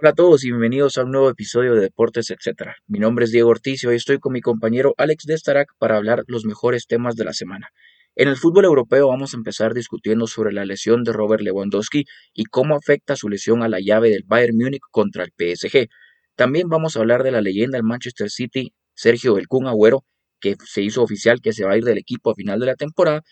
[0.00, 2.54] Hola a todos y bienvenidos a un nuevo episodio de Deportes Etc.
[2.86, 6.22] Mi nombre es Diego Ortiz y hoy estoy con mi compañero Alex Destarac para hablar
[6.28, 7.70] los mejores temas de la semana.
[8.14, 12.44] En el fútbol europeo vamos a empezar discutiendo sobre la lesión de Robert Lewandowski y
[12.44, 15.88] cómo afecta su lesión a la llave del Bayern Múnich contra el PSG.
[16.36, 20.04] También vamos a hablar de la leyenda del Manchester City, Sergio El Agüero,
[20.38, 22.76] que se hizo oficial que se va a ir del equipo a final de la
[22.76, 23.24] temporada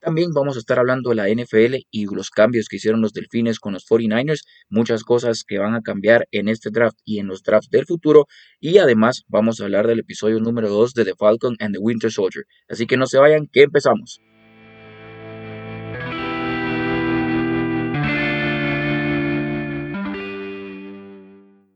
[0.00, 3.60] también vamos a estar hablando de la NFL y los cambios que hicieron los Delfines
[3.60, 7.42] con los 49ers, muchas cosas que van a cambiar en este draft y en los
[7.42, 8.26] drafts del futuro.
[8.60, 12.10] Y además vamos a hablar del episodio número 2 de The Falcon and the Winter
[12.10, 12.44] Soldier.
[12.68, 14.20] Así que no se vayan, que empezamos.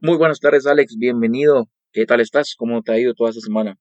[0.00, 0.96] Muy buenas tardes, Alex.
[0.98, 1.68] Bienvenido.
[1.92, 2.54] ¿Qué tal estás?
[2.56, 3.78] ¿Cómo te ha ido toda esta semana?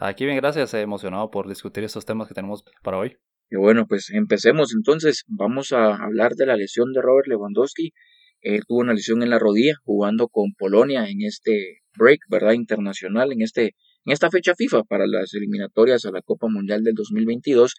[0.00, 0.74] Aquí bien, gracias.
[0.74, 3.16] Emocionado por discutir estos temas que tenemos para hoy.
[3.50, 5.24] Y bueno, pues empecemos entonces.
[5.26, 7.92] Vamos a hablar de la lesión de Robert Lewandowski.
[8.40, 12.52] Él tuvo una lesión en la rodilla jugando con Polonia en este break, ¿verdad?
[12.52, 13.74] Internacional, en, este,
[14.04, 17.74] en esta fecha FIFA para las eliminatorias a la Copa Mundial del 2022.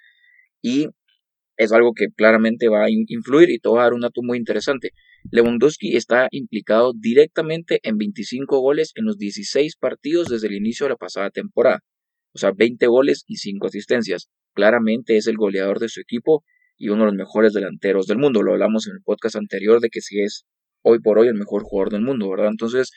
[0.61, 0.87] Y
[1.55, 4.37] es algo que claramente va a influir y te va a dar un dato muy
[4.37, 4.91] interesante.
[5.31, 10.89] Lewandowski está implicado directamente en 25 goles en los 16 partidos desde el inicio de
[10.89, 11.79] la pasada temporada
[12.33, 14.29] o sea, 20 goles y 5 asistencias.
[14.53, 16.43] Claramente es el goleador de su equipo
[16.77, 18.41] y uno de los mejores delanteros del mundo.
[18.41, 20.45] Lo hablamos en el podcast anterior de que si es
[20.81, 22.49] hoy por hoy el mejor jugador del mundo, ¿verdad?
[22.49, 22.91] Entonces,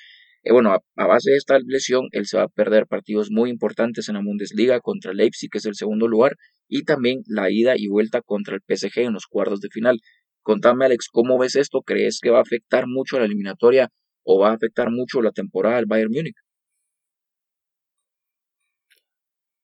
[0.44, 4.08] eh, bueno, a, base de esta lesión, él se va a perder partidos muy importantes
[4.08, 6.32] en la Bundesliga contra Leipzig, que es el segundo lugar,
[6.68, 10.00] y también la ida y vuelta contra el PSG en los cuartos de final.
[10.42, 11.82] Contame, Alex, ¿cómo ves esto?
[11.82, 13.90] ¿Crees que va a afectar mucho a la eliminatoria
[14.24, 16.34] o va a afectar mucho la temporada del Bayern Múnich?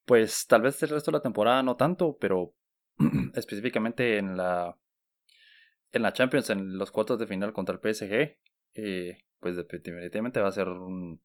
[0.09, 2.55] Pues tal vez el resto de la temporada no tanto, pero
[3.35, 4.75] específicamente en la
[5.93, 8.39] en la Champions, en los cuartos de final contra el PSG,
[8.75, 11.21] eh, pues definitivamente va a ser un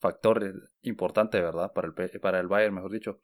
[0.00, 0.52] factor eh,
[0.82, 1.72] importante, ¿verdad?
[1.72, 3.20] Para el, para el Bayern, mejor dicho.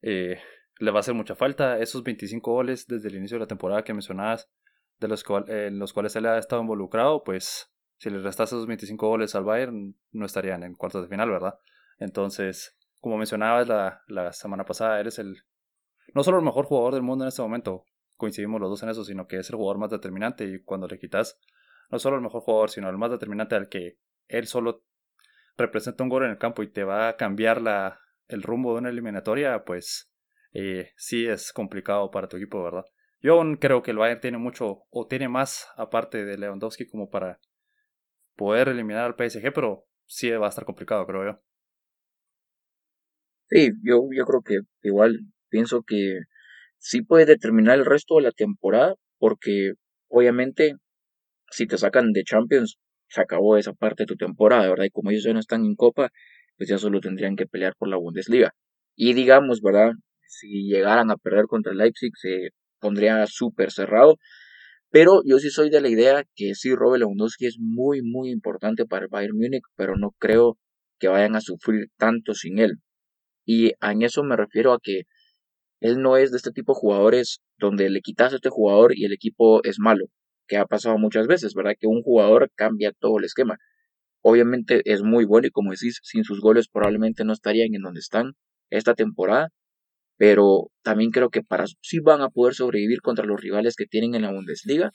[0.00, 0.40] Eh,
[0.80, 3.84] le va a hacer mucha falta esos 25 goles desde el inicio de la temporada
[3.84, 4.50] que mencionabas,
[4.98, 9.06] de los, en los cuales él ha estado involucrado, pues si le restas esos 25
[9.06, 11.60] goles al Bayern, no estarían en cuartos de final, ¿verdad?
[12.00, 15.42] Entonces, como mencionabas la, la semana pasada, eres el
[16.14, 17.84] no solo el mejor jugador del mundo en este momento,
[18.16, 20.98] coincidimos los dos en eso, sino que es el jugador más determinante y cuando le
[20.98, 21.40] quitas
[21.90, 23.98] no solo el mejor jugador, sino el más determinante al que
[24.28, 24.84] él solo
[25.56, 27.98] representa un gol en el campo y te va a cambiar la,
[28.28, 30.12] el rumbo de una eliminatoria, pues
[30.52, 32.84] eh, sí es complicado para tu equipo, ¿verdad?
[33.20, 37.40] Yo creo que el Bayern tiene mucho o tiene más aparte de Lewandowski como para
[38.36, 41.40] poder eliminar al PSG, pero sí va a estar complicado, creo yo.
[43.52, 45.20] Sí, yo, yo creo que igual
[45.50, 46.20] pienso que
[46.78, 49.74] sí puede determinar el resto de la temporada, porque
[50.08, 50.76] obviamente
[51.50, 54.86] si te sacan de Champions, se acabó esa parte de tu temporada, ¿verdad?
[54.86, 56.10] Y como ellos ya no están en Copa,
[56.56, 58.52] pues ya solo tendrían que pelear por la Bundesliga.
[58.96, 59.92] Y digamos, ¿verdad?
[60.26, 64.16] Si llegaran a perder contra Leipzig, se pondría súper cerrado.
[64.90, 68.86] Pero yo sí soy de la idea que sí, Robert Lewandowski es muy, muy importante
[68.86, 70.58] para el Bayern Múnich, pero no creo
[70.98, 72.78] que vayan a sufrir tanto sin él.
[73.44, 75.02] Y en eso me refiero a que
[75.80, 79.04] él no es de este tipo de jugadores donde le quitas a este jugador y
[79.04, 80.06] el equipo es malo,
[80.46, 81.74] que ha pasado muchas veces, ¿verdad?
[81.78, 83.58] Que un jugador cambia todo el esquema.
[84.22, 88.00] Obviamente es muy bueno y como decís, sin sus goles probablemente no estarían en donde
[88.00, 88.34] están
[88.70, 89.48] esta temporada,
[90.16, 94.14] pero también creo que para sí van a poder sobrevivir contra los rivales que tienen
[94.14, 94.92] en la Bundesliga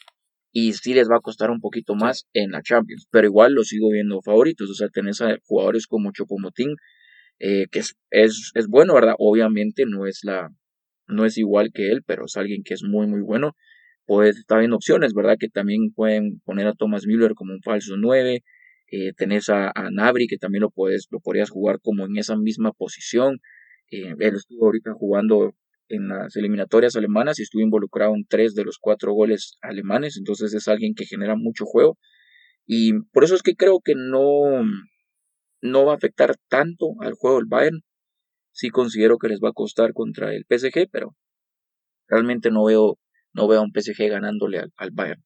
[0.53, 3.63] y sí les va a costar un poquito más en la Champions, pero igual lo
[3.63, 6.75] sigo viendo favoritos, o sea, tenés a jugadores como Chopomotín
[7.39, 9.15] eh, que es, es, es, bueno, ¿verdad?
[9.19, 10.49] Obviamente no es la,
[11.07, 13.55] no es igual que él, pero es alguien que es muy, muy bueno.
[14.05, 15.37] Pues está viendo opciones, ¿verdad?
[15.39, 18.43] Que también pueden poner a Thomas Müller como un falso 9.
[18.91, 22.37] Eh, tenés a, a, Nabri, que también lo, puedes, lo podrías jugar como en esa
[22.37, 23.39] misma posición.
[23.91, 25.53] Eh, él estuvo ahorita jugando
[25.89, 30.53] en las eliminatorias alemanas y estuvo involucrado en tres de los cuatro goles alemanes, entonces
[30.53, 31.97] es alguien que genera mucho juego.
[32.65, 34.61] Y por eso es que creo que no,
[35.67, 37.81] no va a afectar tanto al juego del Bayern.
[38.51, 41.15] Sí considero que les va a costar contra el PSG, pero
[42.07, 42.99] realmente no veo,
[43.33, 45.23] no veo a un PSG ganándole al, al Bayern.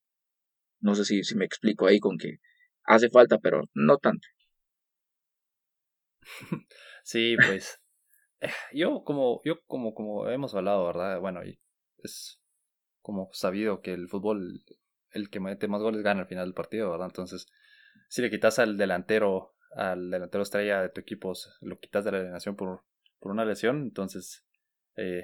[0.82, 2.38] No sé si, si me explico ahí con que
[2.86, 4.28] hace falta, pero no tanto.
[7.04, 7.80] Sí, pues
[8.42, 11.20] eh, yo como yo como como hemos hablado, ¿verdad?
[11.20, 11.42] Bueno,
[11.98, 12.40] es
[13.02, 14.62] como sabido que el fútbol
[15.12, 17.08] el que mete más goles gana al final del partido, ¿verdad?
[17.08, 17.48] Entonces,
[18.08, 22.18] si le quitas al delantero al delantero estrella de tu equipo lo quitas de la
[22.20, 22.84] alineación por,
[23.20, 24.46] por una lesión, entonces
[24.96, 25.24] eh,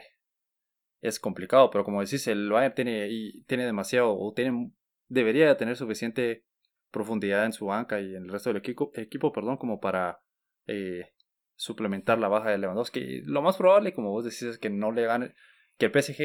[1.01, 1.69] es complicado.
[1.69, 4.71] Pero como decís, el Bayern tiene, y tiene demasiado, o tiene,
[5.07, 6.45] debería tener suficiente
[6.91, 10.21] profundidad en su banca y en el resto del equipo, equipo perdón, como para
[10.65, 11.13] eh,
[11.55, 13.21] suplementar la baja de Lewandowski.
[13.23, 15.33] Lo más probable, como vos decís, es que no le gane,
[15.77, 16.23] que el PSG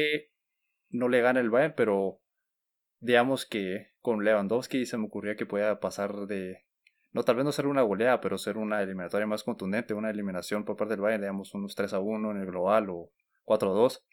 [0.89, 2.21] no le gane el Bayern, pero
[2.99, 6.65] digamos que con Lewandowski se me ocurría que pueda pasar de,
[7.13, 10.65] no tal vez no ser una goleada, pero ser una eliminatoria más contundente, una eliminación
[10.65, 13.11] por parte del Bayern, digamos unos 3 a 1 en el global o
[13.45, 14.05] 4 a 2.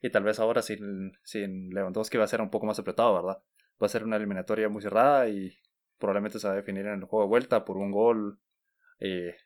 [0.00, 3.42] Y tal vez ahora sin, sin Lewandowski va a ser un poco más apretado, ¿verdad?
[3.80, 5.56] Va a ser una eliminatoria muy cerrada y
[5.98, 8.40] probablemente se va a definir en el juego de vuelta por un gol,
[8.98, 9.36] eh,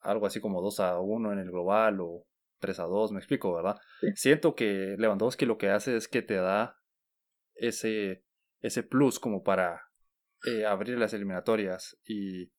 [0.00, 2.26] algo así como 2 a 1 en el global o
[2.60, 3.76] 3 a 2, me explico, ¿verdad?
[4.14, 6.78] Siento que Lewandowski lo que hace es que te da
[7.54, 8.24] ese,
[8.60, 9.82] ese plus como para
[10.46, 12.53] eh, abrir las eliminatorias y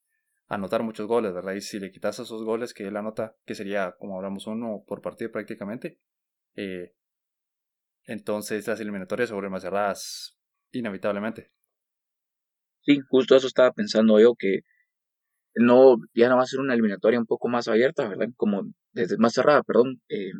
[0.47, 1.53] anotar muchos goles, ¿verdad?
[1.53, 5.01] Y si le quitas esos goles que él anota, que sería, como hablamos, uno por
[5.01, 5.99] partido prácticamente,
[6.55, 6.93] eh,
[8.05, 10.37] entonces las eliminatorias se más cerradas,
[10.71, 11.51] inevitablemente.
[12.81, 14.59] Sí, justo eso estaba pensando yo, que
[15.55, 18.27] no, ya no va a ser una eliminatoria un poco más abierta, ¿verdad?
[18.35, 20.01] Como desde más cerrada, perdón.
[20.09, 20.31] Eh,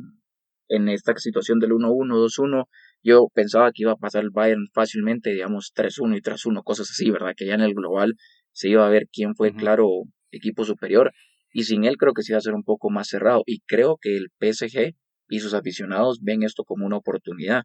[0.68, 2.68] en esta situación del 1-1, 2-1,
[3.04, 7.10] yo pensaba que iba a pasar el Bayern fácilmente, digamos 3-1 y 3-1, cosas así,
[7.12, 7.34] ¿verdad?
[7.38, 8.16] Que ya en el global
[8.56, 9.90] se iba a ver quién fue, claro,
[10.32, 11.12] equipo superior.
[11.52, 13.44] Y sin él creo que se iba a ser un poco más cerrado.
[13.46, 14.96] Y creo que el PSG
[15.28, 17.64] y sus aficionados ven esto como una oportunidad.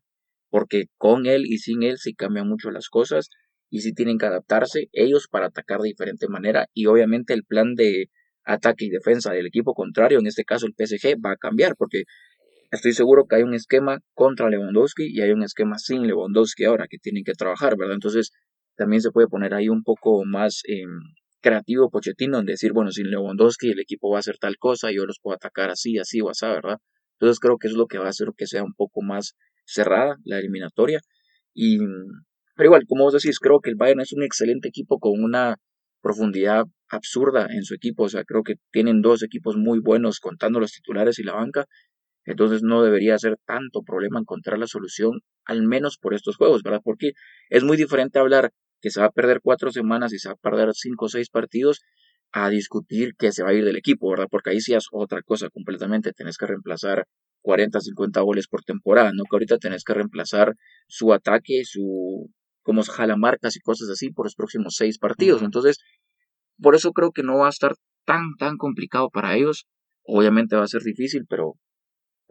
[0.49, 3.29] Porque con él y sin él sí cambian mucho las cosas
[3.71, 6.67] y sí tienen que adaptarse ellos para atacar de diferente manera.
[6.75, 8.07] Y obviamente el plan de
[8.45, 12.03] ataque y defensa del equipo contrario, en este caso el PSG, va a cambiar porque
[12.73, 16.87] estoy seguro que hay un esquema contra Lewandowski y hay un esquema sin Lewandowski ahora
[16.91, 17.95] que tienen que trabajar, ¿verdad?
[17.95, 18.33] Entonces
[18.77, 20.85] también se puede poner ahí un poco más eh,
[21.41, 25.07] creativo Pochettino en decir, bueno, sin Lewandowski el equipo va a hacer tal cosa, yo
[25.07, 26.79] los puedo atacar así, así o así, ¿verdad?
[27.15, 29.35] Entonces creo que es lo que va a hacer que sea un poco más
[29.65, 31.01] cerrada la eliminatoria.
[31.55, 31.79] Y,
[32.57, 35.57] pero igual, como vos decís, creo que el Bayern es un excelente equipo con una
[36.03, 38.05] profundidad absurda en su equipo.
[38.05, 41.67] O sea, creo que tienen dos equipos muy buenos contando los titulares y la banca.
[42.25, 46.81] Entonces no debería ser tanto problema encontrar la solución, al menos por estos juegos, ¿verdad?
[46.85, 47.13] Porque
[47.49, 50.37] es muy diferente hablar que se va a perder cuatro semanas y se va a
[50.51, 51.81] perder cinco o seis partidos
[52.33, 54.29] a discutir que se va a ir del equipo, ¿verdad?
[54.31, 56.13] Porque ahí sí es otra cosa completamente.
[56.13, 57.07] Tenés que reemplazar
[57.43, 59.25] 40, 50 goles por temporada, ¿no?
[59.25, 60.55] Que ahorita tenés que reemplazar
[60.87, 62.31] su ataque, su
[62.63, 65.43] como jalamarcas y cosas así por los próximos seis partidos.
[65.43, 65.79] Entonces,
[66.61, 67.75] por eso creo que no va a estar
[68.05, 69.67] tan, tan complicado para ellos.
[70.05, 71.55] Obviamente va a ser difícil, pero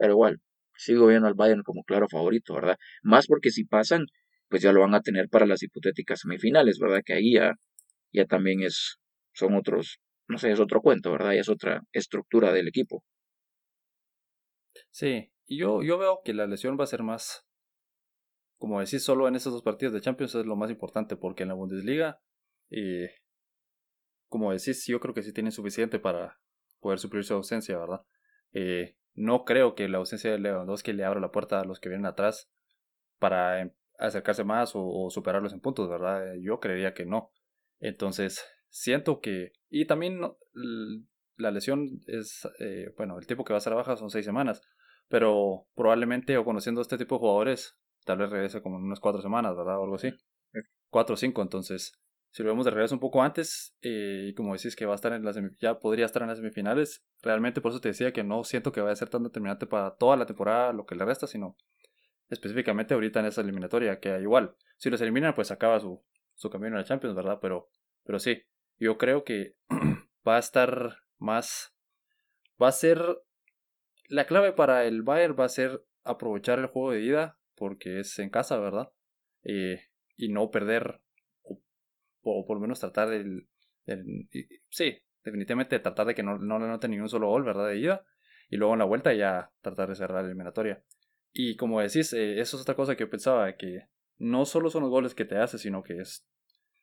[0.00, 0.40] pero igual,
[0.74, 2.78] sigo viendo al Bayern como claro favorito, ¿verdad?
[3.02, 4.06] Más porque si pasan,
[4.48, 7.02] pues ya lo van a tener para las hipotéticas semifinales, ¿verdad?
[7.04, 8.96] Que ahí ya, también es,
[9.34, 11.34] son otros, no sé, es otro cuento, ¿verdad?
[11.34, 13.04] Ya es otra estructura del equipo.
[14.88, 17.44] Sí, y yo, yo veo que la lesión va a ser más,
[18.56, 21.50] como decís, solo en esos dos partidos de Champions es lo más importante, porque en
[21.50, 22.18] la Bundesliga,
[22.70, 23.10] eh,
[24.30, 26.38] como decís, yo creo que sí tienen suficiente para
[26.80, 28.00] poder suplir su ausencia, ¿verdad?
[28.54, 31.88] Eh, no creo que la ausencia de Lewandowski le abra la puerta a los que
[31.88, 32.50] vienen atrás
[33.18, 36.34] para em, acercarse más o, superarlos en puntos, ¿verdad?
[36.40, 37.30] Yo creería que no.
[37.78, 39.52] Entonces, siento que...
[39.68, 40.20] Y también
[41.36, 44.62] la lesión es, eh, bueno, el tiempo que va a ser baja son seis semanas,
[45.08, 49.00] pero probablemente o conociendo a este tipo de jugadores, tal vez regrese como en unas
[49.00, 49.78] cuatro semanas, ¿verdad?
[49.78, 50.12] O algo así.
[50.88, 51.99] Cuatro o cinco, entonces
[52.30, 55.12] si lo vemos de regreso un poco antes, eh, como decís que va a estar
[55.12, 58.44] en las ya podría estar en las semifinales, realmente por eso te decía que no
[58.44, 61.26] siento que vaya a ser tan determinante para toda la temporada lo que le resta,
[61.26, 61.56] sino
[62.28, 66.04] específicamente ahorita en esa eliminatoria, que igual, si los eliminan, pues acaba su,
[66.34, 67.38] su camino en la Champions, ¿verdad?
[67.42, 67.68] Pero,
[68.04, 68.44] pero sí,
[68.78, 69.56] yo creo que
[70.26, 71.74] va a estar más,
[72.62, 73.04] va a ser,
[74.08, 78.16] la clave para el Bayern va a ser aprovechar el juego de ida, porque es
[78.20, 78.92] en casa, ¿verdad?
[79.42, 79.80] Eh,
[80.16, 81.00] y no perder
[82.22, 83.48] o por lo menos tratar del,
[84.68, 87.68] sí, definitivamente tratar de que no, no le noten ningún solo gol, ¿verdad?
[87.68, 88.04] De ida,
[88.48, 90.82] y luego en la vuelta ya tratar de cerrar la eliminatoria.
[91.32, 94.82] Y como decís, eh, eso es otra cosa que yo pensaba, que no solo son
[94.82, 96.26] los goles que te hace, sino que es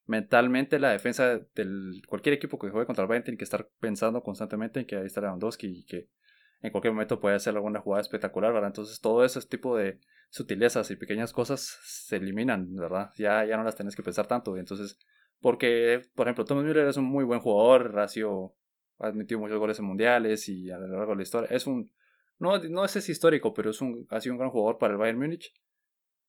[0.06, 4.24] mentalmente la defensa del cualquier equipo que juegue contra el Bayern tiene que estar pensando
[4.24, 6.10] constantemente en que ahí está Lewandowski y que
[6.62, 8.70] en cualquier momento puede hacer alguna jugada espectacular, ¿verdad?
[8.70, 13.12] Entonces todo ese tipo de sutilezas y pequeñas cosas se eliminan, ¿verdad?
[13.18, 14.58] Ya, ya no las tenés que pensar tanto.
[14.58, 14.98] Entonces
[15.42, 18.56] porque, por ejemplo, Thomas Müller es un muy buen jugador, ha, sido,
[19.00, 21.50] ha admitido muchos goles en mundiales y a lo largo de la historia.
[21.52, 21.92] Es un,
[22.40, 25.20] no, no es histórico, pero es un, ha sido un gran jugador para el Bayern
[25.20, 25.54] Múnich.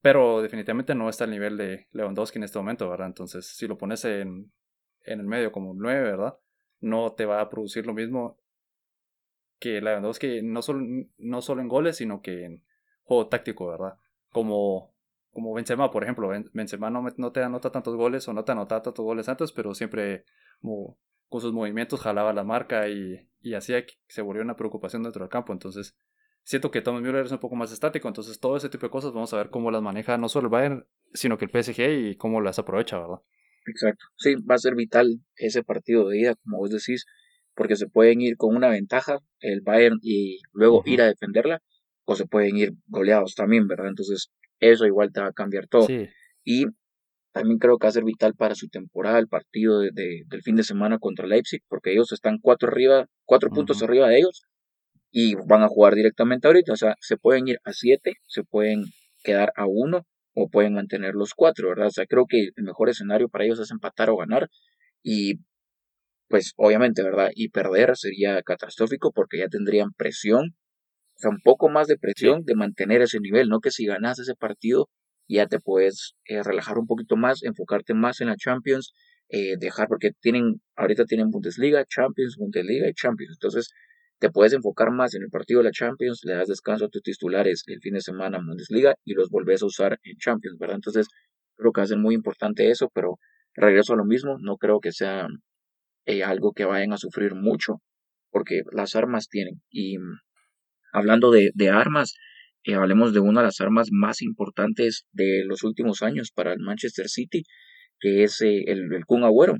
[0.00, 3.08] Pero definitivamente no está al nivel de Lewandowski en este momento, ¿verdad?
[3.08, 4.52] Entonces, si lo pones en,
[5.04, 6.38] en el medio como 9, ¿verdad?
[6.80, 8.38] No te va a producir lo mismo
[9.58, 10.86] que Lewandowski, no solo,
[11.18, 12.64] no solo en goles, sino que en
[13.02, 13.98] juego táctico, ¿verdad?
[14.30, 14.94] Como
[15.32, 16.30] como Benzema, por ejemplo.
[16.52, 19.74] Benzema no, no te anota tantos goles o no te anota tantos goles antes, pero
[19.74, 20.24] siempre
[20.60, 25.02] como, con sus movimientos jalaba la marca y, y hacía que se volvió una preocupación
[25.02, 25.52] dentro del campo.
[25.52, 25.96] Entonces,
[26.42, 28.08] siento que Thomas Müller es un poco más estático.
[28.08, 30.50] Entonces, todo ese tipo de cosas vamos a ver cómo las maneja no solo el
[30.50, 33.18] Bayern, sino que el PSG y cómo las aprovecha, ¿verdad?
[33.66, 34.06] Exacto.
[34.16, 37.04] Sí, va a ser vital ese partido de ida, como vos decís,
[37.54, 41.60] porque se pueden ir con una ventaja el Bayern y luego ir a defenderla,
[42.04, 43.88] o se pueden ir goleados también, ¿verdad?
[43.88, 44.30] Entonces,
[44.60, 45.86] eso igual te va a cambiar todo.
[46.44, 46.66] Y
[47.32, 49.90] también creo que va a ser vital para su temporada el partido de,
[50.26, 54.18] del fin de semana contra Leipzig, porque ellos están cuatro arriba, cuatro puntos arriba de
[54.18, 54.42] ellos
[55.10, 56.72] y van a jugar directamente ahorita.
[56.72, 58.84] O sea, se pueden ir a siete, se pueden
[59.22, 61.88] quedar a uno o pueden mantener los cuatro, ¿verdad?
[61.88, 64.48] O sea, creo que el mejor escenario para ellos es empatar o ganar
[65.02, 65.34] y
[66.28, 67.30] pues obviamente, ¿verdad?
[67.34, 70.54] Y perder sería catastrófico porque ya tendrían presión,
[71.18, 74.20] o sea, un poco más de presión de mantener ese nivel, no que si ganas
[74.20, 74.88] ese partido
[75.28, 78.92] ya te puedes eh, relajar un poquito más, enfocarte más en la Champions,
[79.28, 83.68] eh, dejar, porque tienen, ahorita tienen Bundesliga, Champions, Bundesliga y Champions, entonces
[84.20, 87.02] te puedes enfocar más en el partido de la Champions, le das descanso a tus
[87.02, 90.76] titulares el fin de semana en Bundesliga y los volvés a usar en Champions, ¿verdad?
[90.76, 91.08] Entonces
[91.56, 93.18] creo que va a ser muy importante eso, pero
[93.54, 95.26] regreso a lo mismo, no creo que sea
[96.06, 97.82] eh, algo que vayan a sufrir mucho,
[98.30, 99.60] porque las armas tienen.
[99.70, 99.98] Y
[100.92, 102.14] hablando de, de armas,
[102.64, 106.60] eh, hablemos de una de las armas más importantes de los últimos años para el
[106.60, 107.44] Manchester City,
[108.00, 109.56] que es eh, el, el Kun Agüero.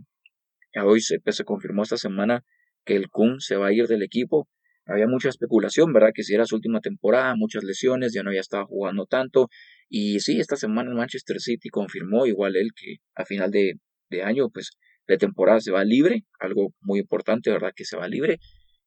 [0.84, 2.42] Hoy se, pues, se confirmó esta semana
[2.84, 4.48] que el Kun se va a ir del equipo.
[4.86, 6.10] Había mucha especulación, ¿verdad?
[6.14, 9.48] Que si era su última temporada, muchas lesiones, ya no había estado jugando tanto.
[9.88, 13.74] Y sí, esta semana el Manchester City confirmó, igual él, que a final de,
[14.10, 14.70] de año, pues
[15.06, 17.72] de temporada se va libre, algo muy importante, ¿verdad?
[17.74, 18.38] Que se va libre.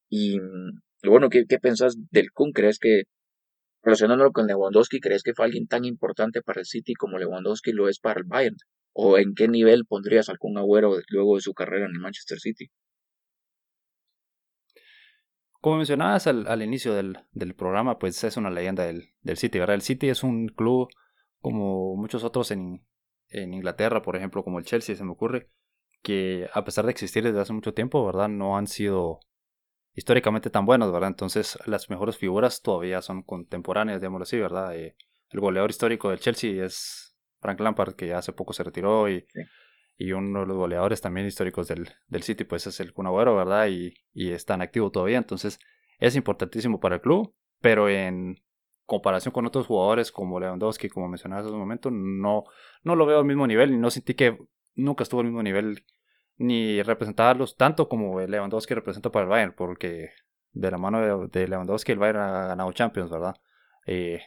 [0.10, 0.38] Y,
[1.04, 2.52] bueno, ¿qué, ¿qué, pensás del Kun?
[2.52, 3.04] ¿Crees que
[3.84, 7.90] relacionándolo con Lewandowski, ¿crees que fue alguien tan importante para el City como Lewandowski lo
[7.90, 8.58] es para el Bayern?
[8.94, 12.70] ¿O en qué nivel pondrías algún agüero luego de su carrera en el Manchester City?
[15.62, 19.76] Como mencionabas al, inicio del, programa, pues es una leyenda del, City, ¿verdad?
[19.76, 20.90] El City es un club
[21.40, 22.84] como muchos otros en,
[23.30, 25.52] en Inglaterra, por ejemplo, como el Chelsea, se me ocurre,
[26.02, 28.28] que a pesar de existir desde hace mucho tiempo, ¿verdad?
[28.28, 29.20] No han sido
[29.94, 31.10] históricamente tan buenos, ¿verdad?
[31.10, 34.76] Entonces las mejores figuras todavía son contemporáneas, digámoslo así, ¿verdad?
[34.76, 34.96] Eh,
[35.30, 39.26] el goleador histórico del Chelsea es Frank Lampard, que ya hace poco se retiró, y,
[39.98, 43.36] y uno de los goleadores también históricos del, del City, pues es el Kun Agüero,
[43.36, 43.68] ¿verdad?
[43.68, 45.60] Y, y está en activo todavía, entonces
[46.00, 48.38] es importantísimo para el club, pero en
[48.86, 52.44] comparación con otros jugadores como Lewandowski, como mencionabas hace un momento, no,
[52.84, 54.38] no lo veo al mismo nivel y no sentí que
[54.76, 55.86] nunca estuvo al mismo nivel
[56.42, 60.12] ni representarlos tanto como Lewandowski representa para el Bayern, porque
[60.54, 63.36] de la mano de, Lewandowski el Bayern ha ganado Champions, ¿verdad?
[63.86, 64.22] Eh,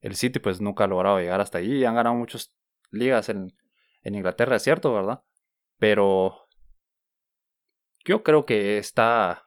[0.00, 2.52] el City pues nunca ha logrado llegar hasta allí, han ganado muchas
[2.90, 3.56] ligas en,
[4.02, 5.22] en Inglaterra, es cierto, ¿verdad?
[5.78, 6.48] Pero
[8.04, 9.44] yo creo que está...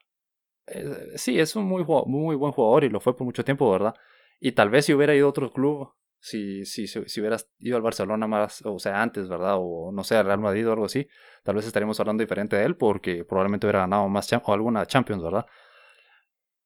[0.66, 3.94] Eh, sí, es un muy, muy buen jugador y lo fue por mucho tiempo, ¿verdad?
[4.40, 5.92] Y tal vez si hubiera ido a otro club,
[6.24, 9.56] si, si, si, hubieras ido al Barcelona más, o sea, antes, ¿verdad?
[9.58, 11.06] O no sé, al Real Madrid o algo así,
[11.42, 15.22] tal vez estaríamos hablando diferente de él porque probablemente hubiera ganado más o alguna Champions,
[15.22, 15.44] ¿verdad?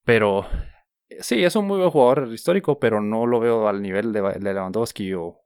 [0.05, 0.47] Pero
[1.09, 4.21] eh, sí, es un muy buen jugador histórico, pero no lo veo al nivel de,
[4.39, 5.43] Lewandowski o,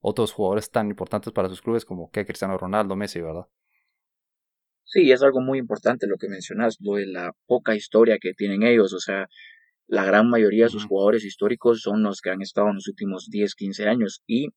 [0.00, 3.44] otros jugadores tan importantes para sus clubes como que Cristiano Ronaldo, Messi, ¿verdad?
[4.84, 8.62] Sí, es algo muy importante lo que mencionas, lo de la poca historia que tienen
[8.62, 9.28] ellos, o sea,
[9.86, 13.28] la gran mayoría de sus jugadores históricos son los que han estado en los últimos
[13.30, 14.48] 10, 15 años y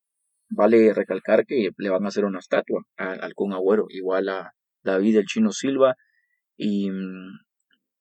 [0.50, 4.53] vale recalcar que le van a hacer una estatua al Kun Agüero, igual a
[4.84, 5.96] David el Chino Silva
[6.55, 7.39] y mm,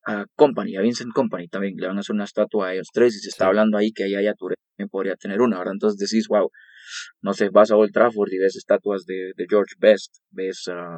[0.06, 3.16] a Company, a Vincent Company también le van a hacer una estatua a ellos tres
[3.16, 5.75] y se está hablando ahí que ahí Yaya Touré también podría tener una, ¿verdad?
[5.75, 6.49] Entonces decís, wow,
[7.23, 10.97] no sé, vas a Old Trafford y ves estatuas de, George Best, ves a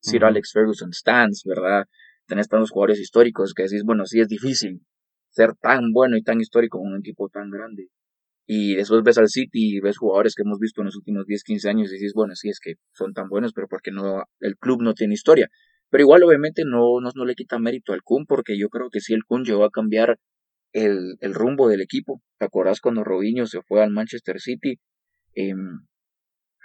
[0.00, 1.86] Sir Alex Ferguson Stans, ¿verdad?
[2.26, 4.82] Tenés tantos jugadores históricos que decís, bueno, sí es difícil,
[5.32, 7.88] ser tan bueno y tan histórico en un equipo tan grande.
[8.46, 11.42] Y después ves al City y ves jugadores que hemos visto en los últimos 10,
[11.44, 14.56] 15 años y dices, bueno, sí es que son tan buenos, pero porque no, el
[14.56, 15.48] club no tiene historia.
[15.90, 19.00] Pero igual obviamente no, no, no le quita mérito al Kun porque yo creo que
[19.00, 20.18] sí el Kun llegó a cambiar
[20.72, 22.22] el, el rumbo del equipo.
[22.38, 24.78] ¿Te acordás cuando Robinho se fue al Manchester City?
[25.34, 25.86] Em,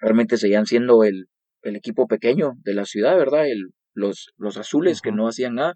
[0.01, 1.27] realmente seguían siendo el,
[1.61, 3.47] el equipo pequeño de la ciudad, ¿verdad?
[3.47, 5.75] El, los, los azules que no hacían nada.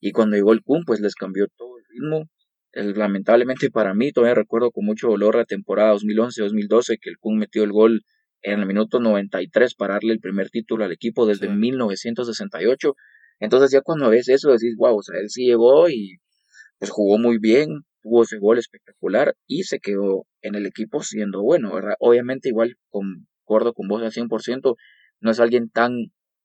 [0.00, 2.28] Y cuando llegó el Kun, pues les cambió todo ritmo.
[2.72, 7.64] lamentablemente para mí, todavía recuerdo con mucho dolor la temporada 2011-2012 que el Kun metió
[7.64, 8.02] el gol
[8.42, 12.94] en el minuto 93 para darle el primer título al equipo desde 1968.
[13.40, 16.18] Entonces ya cuando ves eso decís, wow, o sea, él sí llegó y
[16.78, 21.42] pues jugó muy bien, tuvo ese gol espectacular y se quedó en el equipo siendo
[21.42, 21.94] bueno, ¿verdad?
[22.00, 24.76] Obviamente igual concuerdo con vos al 100%,
[25.20, 25.92] no es alguien tan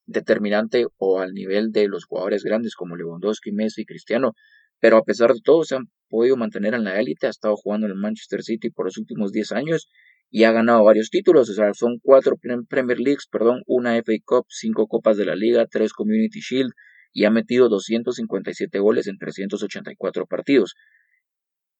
[0.06, 4.32] determinante o al nivel de los jugadores grandes como Lewandowski, Messi, Cristiano,
[4.80, 7.86] pero a pesar de todo se han podido mantener en la élite, ha estado jugando
[7.86, 9.88] en el Manchester City por los últimos 10 años
[10.30, 12.36] y ha ganado varios títulos, o sea, son cuatro
[12.68, 16.72] Premier Leagues, perdón, una FA Cup, cinco Copas de la Liga, tres Community Shield
[17.12, 20.74] y ha metido 257 goles en 384 partidos.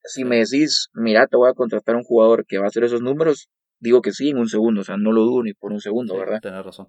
[0.05, 2.85] Si me decís, mira, te voy a contratar a un jugador que va a hacer
[2.85, 5.73] esos números, digo que sí en un segundo, o sea, no lo dudo ni por
[5.73, 6.41] un segundo, ¿verdad?
[6.41, 6.87] Tienes razón.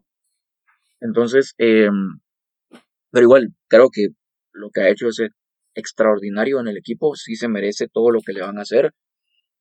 [1.01, 1.89] Entonces, eh,
[3.11, 4.07] pero igual, creo que
[4.53, 5.21] lo que ha hecho es
[5.75, 8.91] extraordinario en el equipo, sí se merece todo lo que le van a hacer.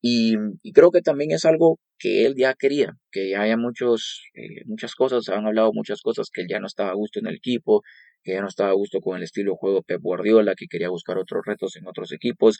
[0.01, 0.35] Y,
[0.73, 4.95] creo que también es algo que él ya quería, que ya haya muchos, eh, muchas
[4.95, 7.35] cosas, se han hablado muchas cosas, que él ya no estaba a gusto en el
[7.35, 7.81] equipo,
[8.23, 10.89] que ya no estaba a gusto con el estilo de juego Pep Guardiola, que quería
[10.89, 12.59] buscar otros retos en otros equipos.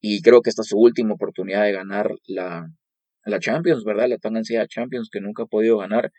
[0.00, 2.66] Y creo que esta es su última oportunidad de ganar la,
[3.24, 4.08] la Champions, ¿verdad?
[4.08, 6.10] La tan ansiada Champions que nunca ha podido ganar.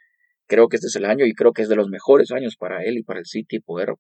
[0.50, 2.84] Creo que este es el año y creo que es de los mejores años para
[2.84, 3.94] él y para el City poder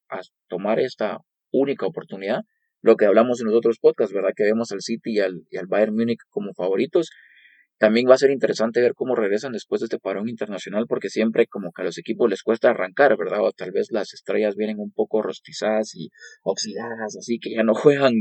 [0.49, 1.19] tomar esta
[1.51, 2.41] única oportunidad
[2.81, 4.31] lo que hablamos en los otros podcasts, ¿verdad?
[4.35, 7.09] Que vemos al City y al, y al Bayern Múnich como favoritos.
[7.77, 11.47] También va a ser interesante ver cómo regresan después de este parón internacional, porque siempre
[11.47, 13.41] como que a los equipos les cuesta arrancar, ¿verdad?
[13.41, 16.09] O tal vez las estrellas vienen un poco rostizadas y
[16.43, 18.13] oxidadas, así que ya no juegan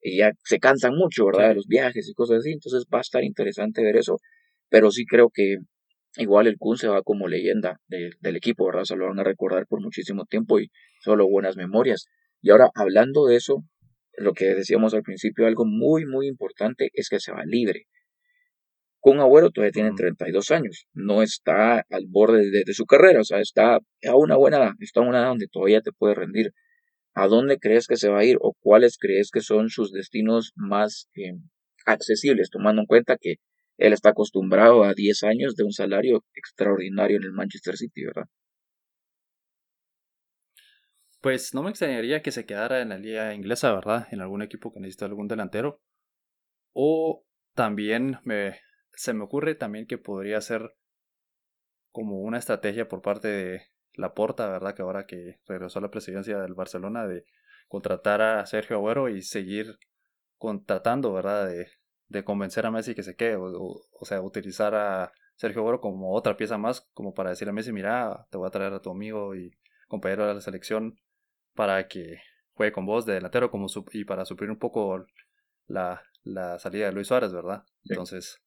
[0.00, 1.50] y ya se cansan mucho, ¿verdad?
[1.50, 2.52] De los viajes y cosas así.
[2.52, 4.18] Entonces va a estar interesante ver eso.
[4.68, 5.58] Pero sí creo que
[6.16, 8.84] igual el Kun se va como leyenda del equipo, ¿verdad?
[8.84, 10.70] Se lo van a recordar por muchísimo tiempo y
[11.00, 12.06] solo buenas memorias.
[12.42, 13.64] Y ahora, hablando de eso,
[14.16, 17.86] lo que decíamos al principio, algo muy, muy importante es que se va libre.
[19.00, 23.40] Con Agüero todavía tiene 32 años, no está al borde de, su carrera, o sea,
[23.40, 26.52] está a una buena edad, está a una edad donde todavía te puede rendir.
[27.14, 30.52] ¿A dónde crees que se va a ir o cuáles crees que son sus destinos
[30.56, 31.32] más eh,
[31.86, 33.36] accesibles, tomando en cuenta que
[33.78, 38.26] él está acostumbrado a 10 años de un salario extraordinario en el Manchester City, ¿verdad?
[41.20, 44.06] Pues no me extrañaría que se quedara en la liga inglesa, ¿verdad?
[44.12, 45.80] En algún equipo que necesita algún delantero.
[46.72, 48.60] O también me,
[48.92, 50.74] se me ocurre también que podría ser
[51.90, 53.62] como una estrategia por parte de
[53.94, 54.74] la Porta, ¿verdad?
[54.74, 57.24] Que ahora que regresó a la presidencia del Barcelona de
[57.68, 59.78] contratar a Sergio Agüero y seguir
[60.38, 61.48] contratando, ¿verdad?
[61.48, 61.68] De,
[62.08, 66.14] de convencer a Messi que se quede, o, o, sea, utilizar a Sergio Agüero como
[66.14, 68.90] otra pieza más, como para decirle a Messi, mira, te voy a traer a tu
[68.90, 69.52] amigo y
[69.88, 70.98] compañero de la selección
[71.54, 72.18] para que
[72.52, 75.06] juegue con vos de delantero como y para suplir un poco
[75.66, 77.64] la, la salida de Luis Suárez, ¿verdad?
[77.84, 78.42] Entonces,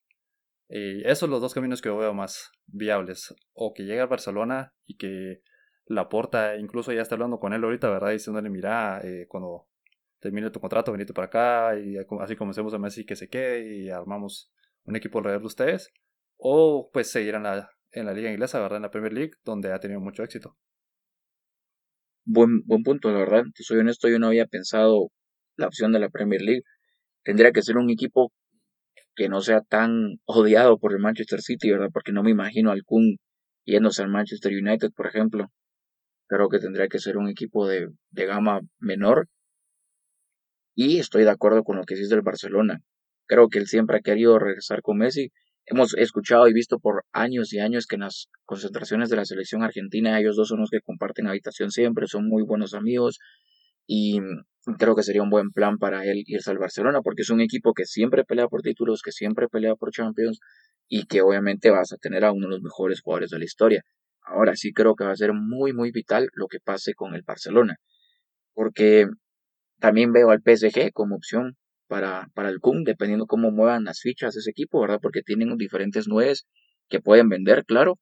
[0.68, 3.34] eh, esos son los dos caminos que veo más viables.
[3.52, 5.42] O que llegue al Barcelona y que
[5.86, 8.10] la porta, incluso ya está hablando con él ahorita, ¿verdad?
[8.10, 9.66] Diciéndole, mira, eh, cuando
[10.20, 13.90] termine tu contrato, venite para acá y así comencemos a Messi que se quede y
[13.90, 14.52] armamos
[14.84, 15.90] un equipo alrededor de ustedes.
[16.36, 18.76] O pues seguir en la, en la liga inglesa, ¿verdad?
[18.76, 20.56] En la Premier League, donde ha tenido mucho éxito
[22.24, 23.44] buen, buen punto, la verdad.
[23.54, 25.08] Te soy honesto, yo no había pensado
[25.56, 26.62] la opción de la Premier League.
[27.24, 28.32] Tendría que ser un equipo
[29.14, 31.90] que no sea tan odiado por el Manchester City, ¿verdad?
[31.92, 33.18] Porque no me imagino al Kun
[33.64, 35.46] yéndose al Manchester United, por ejemplo.
[36.28, 39.28] Creo que tendría que ser un equipo de, de gama menor.
[40.74, 42.80] Y estoy de acuerdo con lo que dices del Barcelona.
[43.26, 45.30] Creo que él siempre ha querido regresar con Messi
[45.70, 49.62] hemos escuchado y visto por años y años que en las concentraciones de la selección
[49.62, 53.18] argentina ellos dos son los que comparten habitación siempre, son muy buenos amigos
[53.86, 54.18] y
[54.78, 57.72] creo que sería un buen plan para él irse al Barcelona porque es un equipo
[57.72, 60.40] que siempre pelea por títulos, que siempre pelea por Champions
[60.88, 63.82] y que obviamente vas a tener a uno de los mejores jugadores de la historia.
[64.22, 67.22] Ahora sí creo que va a ser muy muy vital lo que pase con el
[67.22, 67.76] Barcelona
[68.54, 69.06] porque
[69.80, 71.56] también veo al PSG como opción
[71.88, 75.00] para, para el Kun, dependiendo cómo muevan las fichas ese equipo, ¿verdad?
[75.02, 76.46] Porque tienen diferentes nueves
[76.88, 77.98] que pueden vender, claro,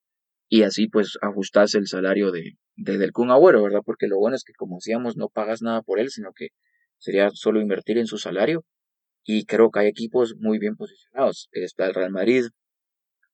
[0.48, 3.80] y así pues ajustarse el salario de, de del Kun Agüero, ¿verdad?
[3.84, 6.48] Porque lo bueno es que como decíamos, no pagas nada por él, sino que
[6.98, 8.64] sería solo invertir en su salario,
[9.24, 11.48] y creo que hay equipos muy bien posicionados.
[11.52, 12.44] Está el Real Madrid,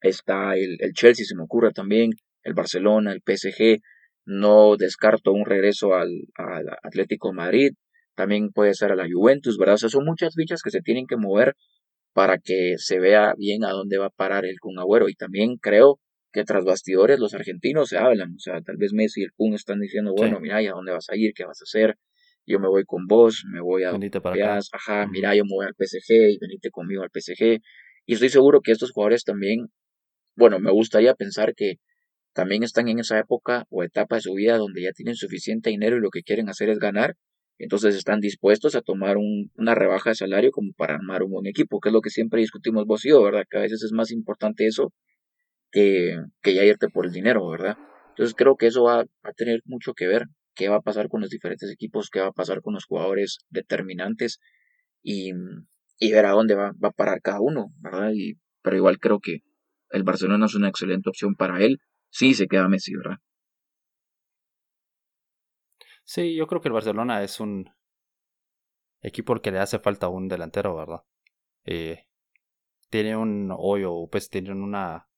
[0.01, 2.11] está el, el Chelsea, se me ocurre también,
[2.43, 3.81] el Barcelona, el PSG,
[4.27, 7.75] no descarto un regreso al, al Atlético Madrid,
[8.15, 9.75] también puede ser a la Juventus, ¿verdad?
[9.75, 11.55] O sea, son muchas fichas que se tienen que mover
[12.13, 15.09] para que se vea bien a dónde va a parar el Kun Agüero.
[15.09, 15.99] Y también creo
[16.33, 19.55] que tras bastidores los argentinos se hablan, o sea, tal vez Messi y el Kun
[19.55, 21.33] están diciendo, bueno, mira, ¿y a dónde vas a ir?
[21.35, 21.97] ¿Qué vas a hacer?
[22.47, 23.93] Yo me voy con vos, me voy a...
[23.93, 24.67] Venite para acá.
[24.73, 27.61] Ajá, mira, yo me voy al PSG y venite conmigo al PSG.
[28.07, 29.69] Y estoy seguro que estos jugadores también,
[30.37, 31.77] bueno, me gustaría pensar que
[32.35, 35.97] también están en esa época o etapa de su vida donde ya tienen suficiente dinero
[35.97, 37.15] y lo que quieren hacer es ganar
[37.59, 41.81] Entonces están dispuestos a tomar una rebaja de salario como para armar un buen equipo,
[41.81, 43.45] que es lo que siempre discutimos vos y ¿verdad?
[43.49, 44.93] Que a veces es más importante eso
[45.71, 47.77] que, que ya irte por el dinero, ¿verdad?
[48.11, 51.21] Entonces creo que eso va a tener mucho que ver, qué va a pasar con
[51.21, 54.41] los diferentes equipos, qué va a pasar con los jugadores determinantes
[55.03, 58.13] y, ver a dónde va, va a parar cada uno, ¿verdad?
[58.15, 59.41] Y, pero igual creo que
[59.91, 61.79] el Barcelona es una excelente opción para él,
[62.11, 63.19] sí se queda Messi, ¿verdad?
[66.05, 67.71] Sí, yo creo que el Barcelona es un
[69.01, 71.03] equipo al que le hace falta un delantero, ¿verdad?
[71.65, 72.07] Eh,
[72.91, 75.09] tiene un hoyo, pues tienen una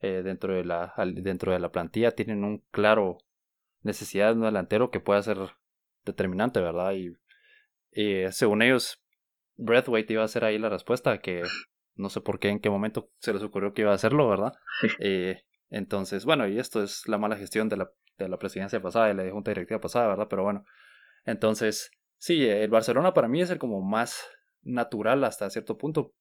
[0.00, 3.18] eh, dentro de la dentro de la plantilla tienen un claro
[3.82, 5.38] necesidad de un delantero que pueda ser
[6.04, 6.92] determinante, ¿verdad?
[6.92, 7.16] Y
[8.30, 9.02] según ellos,
[9.56, 11.42] Breathwaite iba a ser ahí la respuesta, que
[11.96, 14.52] no sé por qué, en qué momento se les ocurrió que iba a hacerlo, ¿verdad?
[15.00, 19.08] Eh, entonces, bueno, y esto es la mala gestión de la de la presidencia pasada,
[19.08, 20.26] de la junta directiva pasada, ¿verdad?
[20.28, 20.64] Pero bueno,
[21.24, 24.26] entonces, sí, el Barcelona para mí es el como más
[24.62, 26.14] natural hasta cierto punto.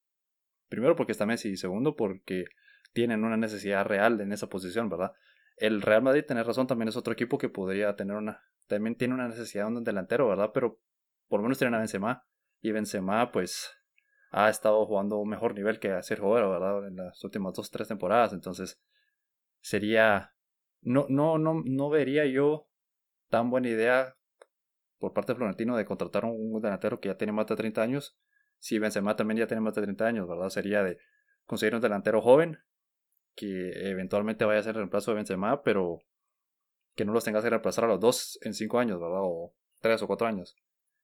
[0.69, 2.45] Primero porque está Messi y segundo porque
[2.93, 5.11] tienen una necesidad real en esa posición, ¿verdad?
[5.55, 9.15] El Real Madrid, tiene razón, también es otro equipo que podría tener una, también tiene
[9.15, 10.51] una necesidad de un delantero, ¿verdad?
[10.53, 10.79] Pero
[11.27, 12.23] por lo menos tienen a Benzema
[12.61, 13.73] y Benzema pues
[14.31, 16.87] ha estado jugando un mejor nivel que Sergio Agüero, ¿verdad?
[16.87, 18.79] En las últimas dos, tres temporadas, entonces
[19.61, 20.33] sería
[20.81, 22.67] no, no, no, no vería yo
[23.29, 24.15] tan buena idea
[24.99, 27.81] por parte de Florentino de contratar a un delantero que ya tiene más de 30
[27.81, 28.17] años.
[28.59, 30.49] Si Benzema también ya tiene más de 30 años, ¿verdad?
[30.49, 30.97] Sería de
[31.45, 32.59] conseguir un delantero joven
[33.35, 35.99] que eventualmente vaya a ser el reemplazo de Benzema, pero
[36.95, 39.19] que no los tengas que reemplazar a los dos en 5 años, ¿verdad?
[39.21, 40.55] O 3 o 4 años.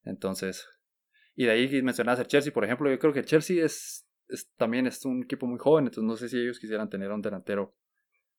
[0.04, 0.68] Entonces,
[1.36, 4.52] y de ahí mencionas el Chelsea, por ejemplo, yo creo que el Chelsea es, es,
[4.56, 7.76] también es un equipo muy joven, entonces no sé si ellos quisieran tener un delantero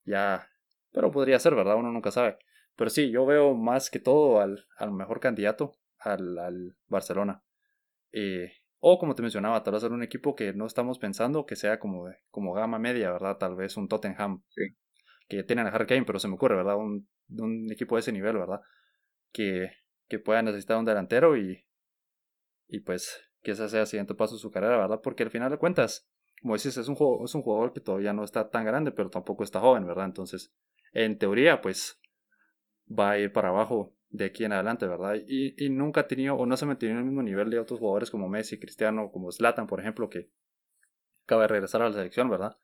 [0.04, 0.48] ya
[0.94, 1.76] pero podría ser, ¿verdad?
[1.76, 2.38] Uno nunca sabe.
[2.76, 7.42] Pero sí, yo veo más que todo al, al mejor candidato, al, al Barcelona.
[8.12, 11.56] Eh, o como te mencionaba, tal vez ser un equipo que no estamos pensando que
[11.56, 13.36] sea como, como gama media, ¿verdad?
[13.38, 14.44] Tal vez un Tottenham.
[14.50, 14.62] Sí.
[15.28, 16.76] Que tienen a Harry Kane, pero se me ocurre, ¿verdad?
[16.76, 18.60] Un, un equipo de ese nivel, ¿verdad?
[19.32, 19.72] Que,
[20.08, 21.66] que pueda necesitar un delantero y,
[22.68, 25.00] y pues que ese sea el siguiente paso de su carrera, ¿verdad?
[25.02, 26.08] Porque al final de cuentas,
[26.40, 29.10] como dices, es un, juego, es un jugador que todavía no está tan grande, pero
[29.10, 30.04] tampoco está joven, ¿verdad?
[30.04, 30.52] Entonces,
[30.94, 32.00] en teoría, pues
[32.88, 35.16] va a ir para abajo de aquí en adelante, ¿verdad?
[35.26, 37.58] Y, y nunca ha tenido o no se ha mantenido en el mismo nivel de
[37.58, 40.30] otros jugadores como Messi, Cristiano, como Zlatan, por ejemplo, que
[41.24, 42.56] acaba de regresar a la selección, ¿verdad?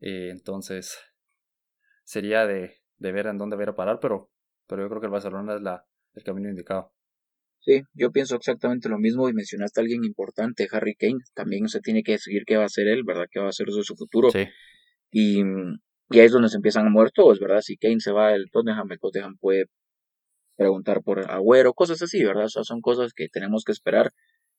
[0.00, 0.98] Eh, entonces,
[2.04, 4.30] sería de, de, ver en dónde va a, parar, pero,
[4.66, 6.94] pero yo creo que el Barcelona es la, el camino indicado.
[7.58, 11.18] Sí, yo pienso exactamente lo mismo y mencionaste a alguien importante, Harry Kane.
[11.34, 13.26] También se tiene que decidir qué va a hacer él, ¿verdad?
[13.30, 14.30] ¿Qué va a hacer de su futuro?
[14.30, 14.48] Sí.
[15.10, 15.42] Y
[16.10, 17.60] y ahí es donde se empiezan a mover todos, ¿verdad?
[17.62, 19.66] Si Kane se va del Tottenham, el Tottenham puede
[20.56, 22.46] preguntar por Agüero, cosas así, ¿verdad?
[22.54, 24.10] O son cosas que tenemos que esperar,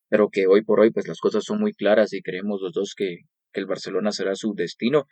[0.09, 2.95] pero que hoy por hoy pues las cosas son muy claras y creemos los dos
[2.95, 3.17] que,
[3.53, 5.07] que el Barcelona será su destino.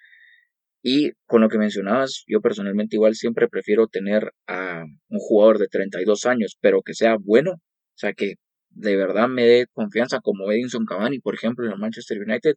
[0.82, 5.67] Y con lo que mencionabas, yo personalmente igual siempre prefiero tener a un jugador de
[5.67, 8.36] 32 años, pero que sea bueno, o sea, que
[8.69, 12.56] de verdad me dé confianza como Edinson Cavani, por ejemplo, en el Manchester United,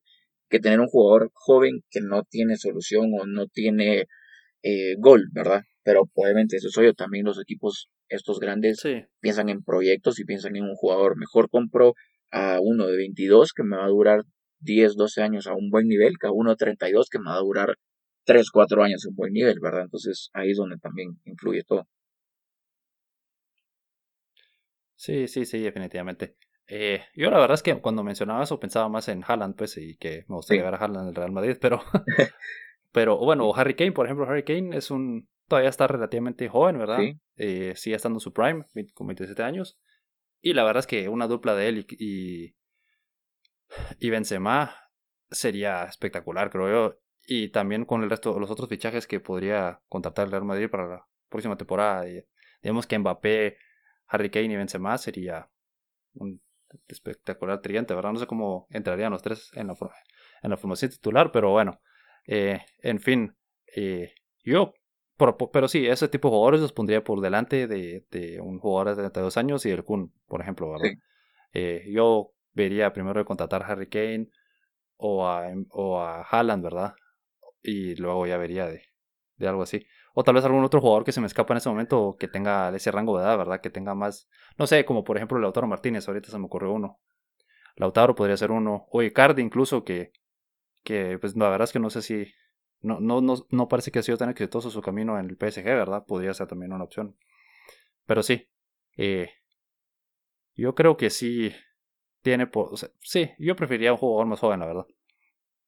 [0.52, 4.04] que tener un jugador joven que no tiene solución o no tiene
[4.62, 5.62] eh, gol, ¿verdad?
[5.82, 8.82] Pero obviamente eso soy yo, también los equipos, estos grandes,
[9.20, 11.16] piensan en proyectos y piensan en un jugador.
[11.18, 11.94] Mejor compro
[12.30, 14.24] a uno de 22 que me va a durar
[14.60, 17.36] 10, 12 años a un buen nivel que a uno de 32 que me va
[17.36, 17.76] a durar
[18.24, 19.84] 3, 4 años a un buen nivel, ¿verdad?
[19.84, 21.88] Entonces ahí es donde también influye todo.
[24.96, 26.36] Sí, sí, sí, definitivamente.
[26.74, 29.98] Eh, yo la verdad es que cuando mencionaba eso pensaba más en Haaland, pues, y
[29.98, 31.82] que me gustaría ver a Haaland en el Real Madrid, pero,
[32.92, 36.96] pero bueno, Harry Kane, por ejemplo, Harry Kane es un, todavía está relativamente joven, ¿verdad?
[37.00, 37.20] Sí.
[37.36, 39.78] Eh, sigue estando en su prime, con 27 años,
[40.40, 42.56] y la verdad es que una dupla de él y,
[43.98, 44.74] y, Benzema
[45.30, 49.82] sería espectacular, creo yo, y también con el resto de los otros fichajes que podría
[49.90, 52.24] contratar el Real Madrid para la próxima temporada, y,
[52.62, 53.58] digamos que Mbappé,
[54.06, 55.50] Harry Kane y Benzema sería
[56.14, 56.40] un
[56.88, 58.12] espectacular triente, ¿verdad?
[58.12, 59.76] No sé cómo entrarían los tres en la,
[60.42, 61.80] en la formación titular, pero bueno,
[62.26, 63.36] eh, en fin,
[63.74, 64.74] eh, yo,
[65.52, 69.02] pero, sí, ese tipo de jugadores los pondría por delante de, de un jugador de
[69.02, 70.90] 32 años y el Kun, por ejemplo, ¿verdad?
[71.52, 74.28] Eh, yo vería primero de contratar a Harry Kane
[74.96, 76.94] o a, o a Haaland, ¿verdad?
[77.62, 78.82] Y luego ya vería de,
[79.36, 79.86] de algo así.
[80.14, 82.74] O tal vez algún otro jugador que se me escapa en ese momento que tenga
[82.74, 83.60] ese rango de edad, ¿verdad?
[83.60, 87.00] Que tenga más, no sé, como por ejemplo Lautaro Martínez, ahorita se me ocurrió uno.
[87.76, 88.86] Lautaro podría ser uno.
[88.90, 90.12] O Icardi incluso, que,
[90.82, 92.26] que pues la verdad es que no sé si,
[92.80, 95.64] no, no, no, no parece que ha sido tan exitoso su camino en el PSG,
[95.64, 96.04] ¿verdad?
[96.04, 97.16] Podría ser también una opción.
[98.06, 98.48] Pero sí,
[98.96, 99.30] eh,
[100.54, 101.52] yo creo que sí
[102.22, 102.50] tiene...
[102.52, 104.86] O sí, yo preferiría un jugador más joven, la verdad.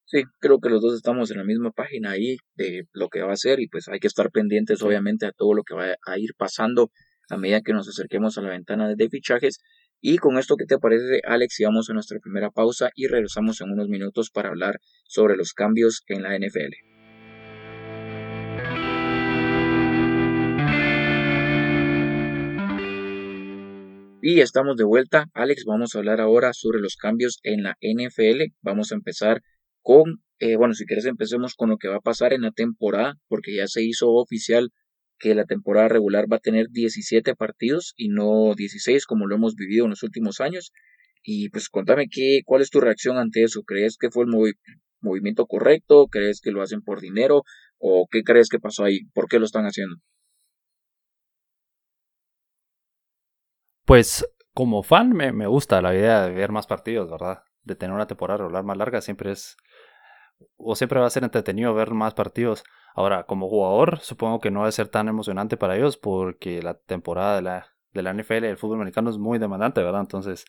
[0.06, 3.32] Sí, creo que los dos estamos en la misma página ahí de lo que va
[3.32, 6.18] a ser y pues hay que estar pendientes obviamente a todo lo que va a
[6.18, 6.90] ir pasando
[7.30, 9.60] a medida que nos acerquemos a la ventana de fichajes.
[10.00, 11.58] Y con esto, ¿qué te parece, Alex?
[11.60, 15.54] Y vamos a nuestra primera pausa y regresamos en unos minutos para hablar sobre los
[15.54, 16.74] cambios en la NFL.
[24.20, 25.26] Y estamos de vuelta.
[25.34, 28.52] Alex, vamos a hablar ahora sobre los cambios en la NFL.
[28.62, 29.42] Vamos a empezar
[29.84, 33.14] con, eh, bueno, si quieres empecemos con lo que va a pasar en la temporada,
[33.28, 34.70] porque ya se hizo oficial
[35.18, 39.54] que la temporada regular va a tener 17 partidos y no 16 como lo hemos
[39.54, 40.72] vivido en los últimos años.
[41.22, 43.62] Y pues contame qué, cuál es tu reacción ante eso.
[43.62, 44.30] ¿Crees que fue el
[45.00, 46.06] movimiento correcto?
[46.10, 47.42] ¿Crees que lo hacen por dinero?
[47.78, 49.04] ¿O qué crees que pasó ahí?
[49.12, 49.96] ¿Por qué lo están haciendo?
[53.84, 57.42] Pues como fan me, me gusta la idea de ver más partidos, ¿verdad?
[57.62, 59.56] De tener una temporada regular más larga siempre es
[60.56, 62.64] o siempre va a ser entretenido ver más partidos.
[62.94, 66.74] Ahora, como jugador, supongo que no va a ser tan emocionante para ellos porque la
[66.74, 70.02] temporada de la, de la NFL, del fútbol americano, es muy demandante, ¿verdad?
[70.02, 70.44] Entonces,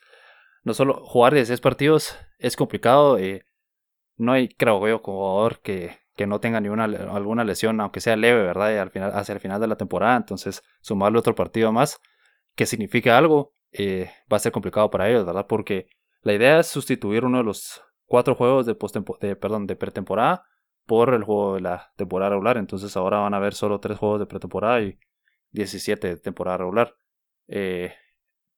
[0.64, 3.18] no solo jugar 16 partidos es complicado.
[3.18, 3.46] Eh,
[4.18, 8.16] no hay, creo yo, jugador que, que no tenga ni una, alguna lesión, aunque sea
[8.16, 8.74] leve, ¿verdad?
[8.74, 12.00] Y al final, hacia el final de la temporada, entonces sumarle otro partido más
[12.56, 15.48] que signifique algo eh, va a ser complicado para ellos, ¿verdad?
[15.48, 15.88] Porque
[16.22, 18.76] la idea es sustituir uno de los cuatro juegos de,
[19.22, 20.46] de, perdón, de pretemporada
[20.86, 22.58] por el juego de la temporada regular.
[22.58, 24.98] Entonces ahora van a haber solo tres juegos de pretemporada y
[25.52, 26.96] 17 de temporada regular.
[27.48, 27.94] Eh,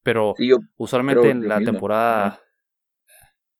[0.02, 0.34] pero
[0.76, 2.40] usualmente en la temporada...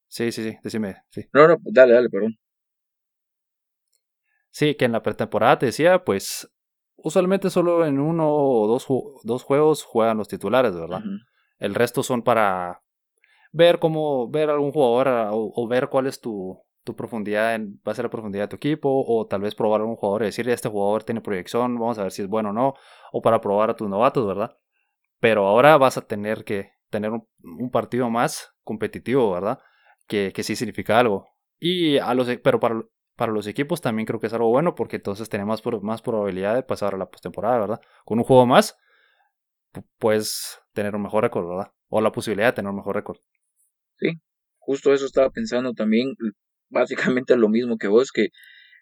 [0.07, 1.03] Sí, sí, sí, decime.
[1.11, 1.29] Sí.
[1.35, 2.39] No, no, dale, dale, perdón.
[4.51, 6.51] Sí, que en la pretemporada te decía, pues
[6.97, 8.87] usualmente solo en uno o dos,
[9.23, 11.03] dos juegos juegan los titulares, ¿verdad?
[11.59, 12.83] El resto son para
[13.53, 17.93] ver cómo, ver algún jugador ah, o, ver cuál es tu, tu profundidad, en, va
[17.93, 20.27] a ser la profundidad de tu equipo, o tal vez probar a un jugador y
[20.27, 22.75] decirle, este jugador tiene proyección, vamos a ver si es bueno o no,
[23.13, 24.57] o para probar a tus novatos, ¿verdad?
[25.21, 29.59] Pero ahora vas a tener que tener un, partido más competitivo, ¿verdad?
[30.07, 31.29] Que, que sí significa algo.
[31.59, 32.83] Y a los, e, pero para,
[33.17, 36.55] para los equipos también creo que es algo bueno porque entonces tenemos más, más probabilidad
[36.55, 37.81] de pasar a la postemporada, ¿verdad?
[38.05, 38.79] Con un juego más,
[39.99, 41.73] puedes tener un mejor récord, ¿verdad?
[41.89, 43.19] O la posibilidad de tener un mejor récord.
[44.01, 44.13] Sí,
[44.59, 46.15] justo eso estaba pensando también,
[46.71, 48.29] básicamente lo mismo que vos, que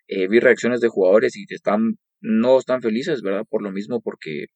[0.08, 3.44] eh, vi reacciones de jugadores y están, no están felices, ¿verdad?
[3.48, 4.46] Por lo mismo, porque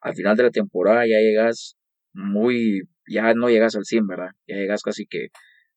[0.00, 1.76] al final de la temporada ya llegas
[2.12, 4.30] muy, ya no llegas al 100, ¿verdad?
[4.46, 5.28] Ya llegas casi que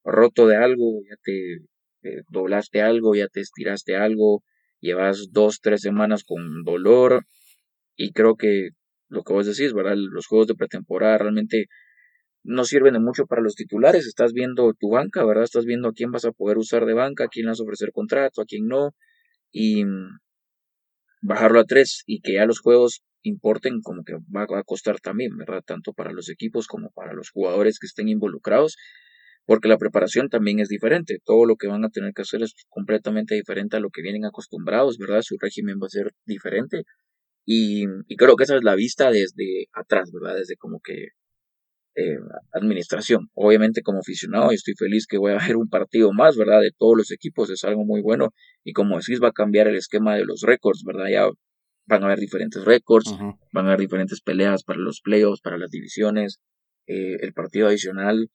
[0.04, 1.56] roto de algo, ya te
[2.04, 4.43] eh, doblaste algo, ya te estiraste algo,
[4.80, 7.26] llevas dos, tres semanas con dolor
[7.95, 8.69] y creo que
[9.10, 9.95] lo que vos decís, ¿verdad?
[9.97, 11.67] Los juegos de pretemporada realmente
[12.47, 14.07] no sirven de mucho para los titulares.
[14.07, 15.43] Estás viendo tu banca, ¿verdad?
[15.43, 17.91] Estás viendo a quién vas a poder usar de banca, a quién vas a ofrecer
[17.91, 18.95] contrato, a quién no.
[19.51, 20.19] Y mm,
[21.21, 25.38] bajarlo a tres y que ya los juegos importen como que va, a costar también,
[25.38, 25.62] ¿verdad?
[25.65, 28.77] Tanto para los equipos como para los jugadores que estén involucrados,
[29.45, 31.19] porque la preparación también es diferente.
[31.25, 34.25] Todo lo que van a tener que hacer es completamente diferente a lo que vienen
[34.25, 35.21] acostumbrados, ¿verdad?
[35.21, 36.83] Su régimen va a ser diferente.
[37.45, 40.36] Y, y creo que esa es la vista desde atrás, ¿verdad?
[40.38, 41.10] Desde como que
[41.97, 42.19] eh,
[42.53, 43.29] administración.
[43.33, 46.62] Obviamente como aficionado estoy feliz que voy a ver un partido más, ¿verdad?
[46.62, 48.29] De todos los equipos, es algo muy bueno
[48.63, 51.07] y como decís va a cambiar el esquema de los récords, ¿verdad?
[51.12, 51.27] Ya
[51.88, 53.12] van a haber diferentes récords,
[53.51, 56.39] van a haber diferentes peleas para los playoffs, para las divisiones,
[56.86, 58.29] eh, el partido adicional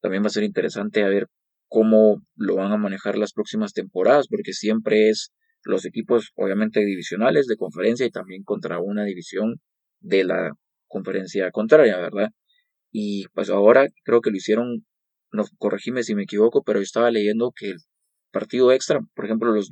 [0.00, 1.26] también va a ser interesante a ver
[1.68, 5.32] cómo lo van a manejar las próximas temporadas, porque siempre es
[5.64, 9.56] los equipos obviamente divisionales de conferencia y también contra una división
[10.00, 10.52] de la
[10.86, 12.30] conferencia contraria, ¿verdad?
[12.90, 14.84] Y pues ahora creo que lo hicieron,
[15.32, 17.78] no corregime si me equivoco, pero yo estaba leyendo que el
[18.32, 19.68] partido extra, por ejemplo, los,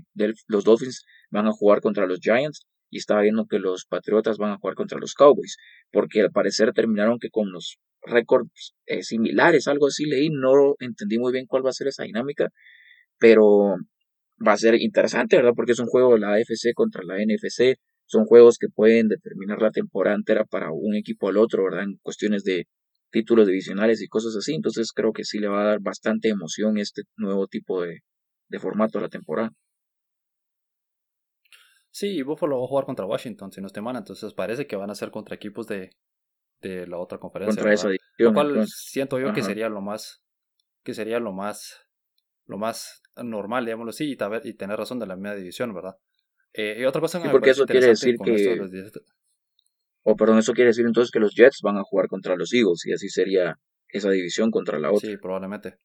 [0.47, 4.53] los Dolphins van a jugar contra los Giants y estaba viendo que los Patriotas van
[4.53, 5.57] a jugar contra los Cowboys,
[5.93, 11.19] porque al parecer terminaron que con los récords eh, similares, algo así leí, no entendí
[11.19, 12.49] muy bien cuál va a ser esa dinámica,
[13.19, 13.77] pero
[14.47, 15.53] va a ser interesante, ¿verdad?
[15.55, 17.77] Porque es un juego de la AFC contra la NFC,
[18.07, 21.85] son juegos que pueden determinar la temporada entera para un equipo al otro, ¿verdad?
[21.85, 22.67] En cuestiones de
[23.11, 24.55] títulos divisionales y cosas así.
[24.55, 28.01] Entonces creo que sí le va a dar bastante emoción este nuevo tipo de,
[28.59, 29.53] formato a la temporada.
[31.91, 34.91] Sí, Buffalo va a jugar contra Washington si no esté mal, entonces parece que van
[34.91, 35.91] a ser contra equipos de,
[36.61, 37.57] de la otra conferencia.
[37.57, 40.23] Contra esa lo cual siento yo que sería lo más,
[40.85, 41.87] que sería lo más,
[42.47, 45.97] lo más normal, digámoslo así, y, y tener razón de la media división, ¿verdad?
[46.53, 48.61] Eh, y otra cosa sí, porque eso quiere decir que
[50.11, 52.87] o perdón, eso quiere decir entonces que los Jets van a jugar contra los Eagles
[52.87, 55.07] y así sería esa división contra la otra.
[55.07, 55.77] Sí, probablemente.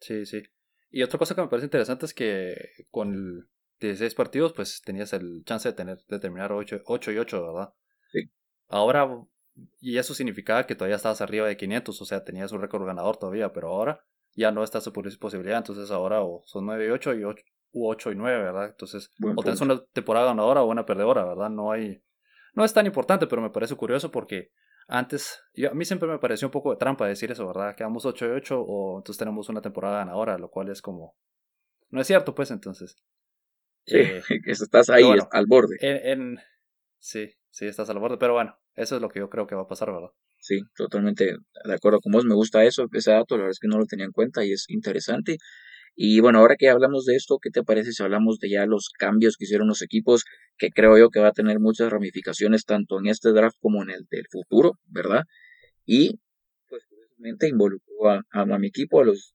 [0.00, 0.42] Sí, sí.
[0.88, 2.56] Y otra cosa que me parece interesante es que
[2.90, 7.18] con el 16 partidos, pues tenías el chance de tener de terminar 8, 8 y
[7.18, 7.74] 8, ¿verdad?
[8.10, 8.20] Sí.
[8.68, 9.06] Ahora,
[9.80, 13.18] y eso significaba que todavía estabas arriba de 500, o sea, tenías un récord ganador
[13.18, 14.02] todavía, pero ahora
[14.34, 17.86] ya no está esa posibilidad, entonces ahora o son 9 y 8 y 8, u
[17.86, 18.70] 8 y 9, ¿verdad?
[18.70, 21.50] Entonces, o tienes una temporada ganadora o una perdedora, ¿verdad?
[21.50, 22.02] No hay...
[22.54, 24.50] No es tan importante, pero me parece curioso porque
[24.88, 27.76] antes, yo, a mí siempre me pareció un poco de trampa decir eso, ¿verdad?
[27.76, 31.16] Quedamos 8 y 8 o entonces tenemos una temporada ganadora, lo cual es como...
[31.90, 32.96] No es cierto, pues, entonces.
[33.86, 35.76] Sí, eh, estás ahí al borde.
[35.80, 36.38] En,
[36.98, 39.62] sí, sí, estás al borde, pero bueno, eso es lo que yo creo que va
[39.62, 40.10] a pasar, ¿verdad?
[40.38, 42.24] Sí, totalmente de acuerdo con vos.
[42.24, 44.52] Me gusta eso, ese dato, la verdad es que no lo tenía en cuenta y
[44.52, 45.38] es interesante.
[45.94, 48.90] Y bueno, ahora que hablamos de esto, ¿qué te parece si hablamos de ya los
[48.98, 50.24] cambios que hicieron los equipos,
[50.56, 53.90] que creo yo que va a tener muchas ramificaciones tanto en este draft como en
[53.90, 55.24] el del futuro, ¿verdad?
[55.84, 56.20] Y
[56.68, 59.34] pues curiosamente involucró a, a, mi equipo, a los...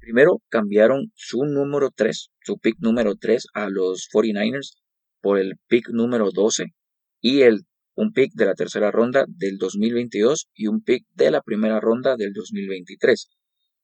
[0.00, 4.76] Primero cambiaron su número 3, su pick número 3 a los 49ers
[5.20, 6.72] por el pick número 12
[7.20, 7.62] y el
[7.94, 12.16] un pick de la tercera ronda del 2022 y un pick de la primera ronda
[12.16, 13.28] del 2023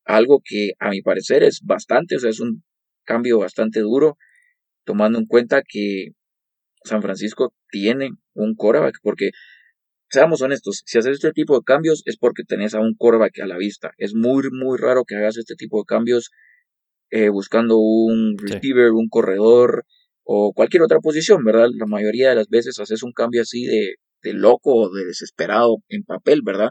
[0.04, 2.62] algo que a mi parecer es bastante, o sea, es un
[3.04, 4.16] cambio bastante duro,
[4.84, 6.08] tomando en cuenta que
[6.84, 9.30] San Francisco tiene un quarterback, porque
[10.10, 13.46] seamos honestos, si haces este tipo de cambios es porque tenés a un quarterback a
[13.46, 13.92] la vista.
[13.98, 16.30] Es muy, muy raro que hagas este tipo de cambios
[17.10, 19.84] eh, buscando un receiver, un corredor
[20.22, 21.68] o cualquier otra posición, ¿verdad?
[21.74, 25.76] La mayoría de las veces haces un cambio así de, de loco o de desesperado
[25.88, 26.70] en papel, ¿verdad?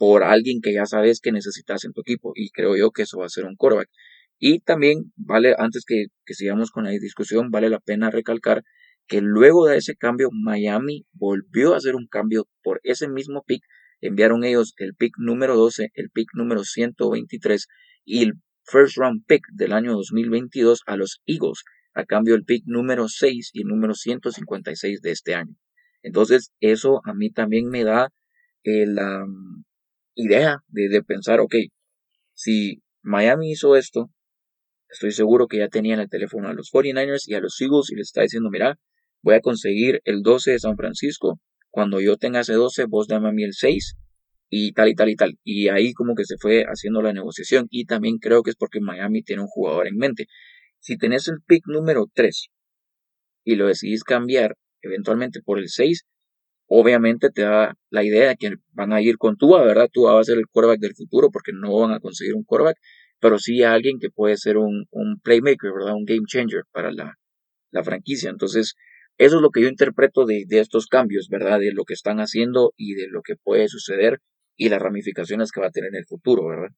[0.00, 2.32] Por alguien que ya sabes que necesitas en tu equipo.
[2.34, 3.90] Y creo yo que eso va a ser un quarterback.
[4.38, 8.62] Y también vale, antes que, sigamos con la discusión, vale la pena recalcar
[9.06, 13.62] que luego de ese cambio, Miami volvió a hacer un cambio por ese mismo pick.
[14.00, 17.66] Enviaron ellos el pick número 12, el pick número 123
[18.06, 18.32] y el
[18.64, 23.50] first round pick del año 2022 a los Eagles, a cambio el pick número 6
[23.52, 25.54] y el número 156 de este año.
[26.02, 28.08] Entonces, eso a mí también me da
[28.62, 28.98] el,
[30.14, 31.54] idea de, de pensar, ok,
[32.34, 34.10] si Miami hizo esto,
[34.88, 37.96] estoy seguro que ya tenían el teléfono a los 49ers y a los Eagles y
[37.96, 38.78] les está diciendo, mira,
[39.22, 43.28] voy a conseguir el 12 de San Francisco, cuando yo tenga ese 12, vos dame
[43.28, 43.94] a mí el 6
[44.48, 45.38] y tal y tal y tal.
[45.44, 48.80] Y ahí como que se fue haciendo la negociación y también creo que es porque
[48.80, 50.26] Miami tiene un jugador en mente.
[50.80, 52.48] Si tenés el pick número 3
[53.44, 56.04] y lo decidís cambiar eventualmente por el 6,
[56.72, 59.88] obviamente te da la idea de que van a ir con Tua, ¿verdad?
[59.92, 62.78] Tua va a ser el quarterback del futuro porque no van a conseguir un quarterback,
[63.18, 65.94] pero sí a alguien que puede ser un, un playmaker, ¿verdad?
[65.94, 67.18] Un game changer para la,
[67.72, 68.30] la, franquicia.
[68.30, 68.76] Entonces,
[69.18, 71.58] eso es lo que yo interpreto de, de estos cambios, ¿verdad?
[71.58, 74.20] De lo que están haciendo y de lo que puede suceder
[74.56, 76.70] y las ramificaciones que va a tener en el futuro, ¿verdad?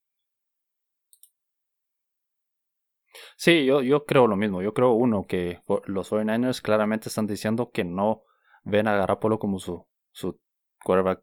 [3.37, 4.63] Sí, yo, yo creo lo mismo.
[4.63, 8.23] Yo creo, uno, que los 49ers claramente están diciendo que no
[8.65, 10.41] ven a Garapolo como su, su
[10.85, 11.23] quarterback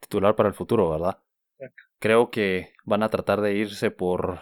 [0.00, 1.18] titular para el futuro, ¿verdad?
[1.98, 4.40] Creo que van a tratar de irse por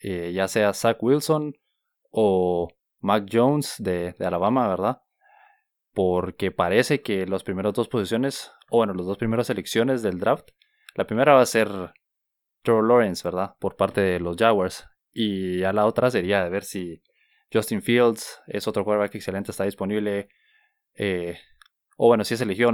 [0.00, 1.54] eh, ya sea Zach Wilson
[2.10, 2.68] o
[3.00, 5.02] Mac Jones de, de, Alabama, ¿verdad?
[5.92, 10.50] Porque parece que las primeras dos posiciones, o bueno, las dos primeras selecciones del draft,
[10.94, 11.68] la primera va a ser
[12.62, 13.54] Trevor Lawrence, ¿verdad?
[13.58, 14.88] Por parte de los Jaguars.
[15.12, 17.02] Y ya la otra sería de ver si
[17.52, 20.28] Justin Fields es otro quarterback excelente, está disponible.
[20.94, 21.38] Eh,
[22.00, 22.70] o bueno, si es elegido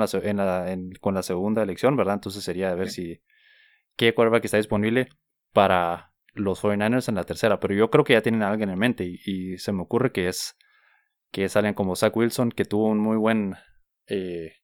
[1.01, 2.15] con la segunda elección, ¿verdad?
[2.15, 3.23] Entonces sería de ver si
[3.97, 5.09] qué quarterback está disponible
[5.55, 7.59] para los 49ers en la tercera.
[7.59, 10.29] Pero yo creo que ya tienen a alguien en mente y, se me ocurre que
[10.29, 10.59] es
[11.33, 13.55] que salen como Zach Wilson, que tuvo un muy buen...
[14.07, 14.57] Eh,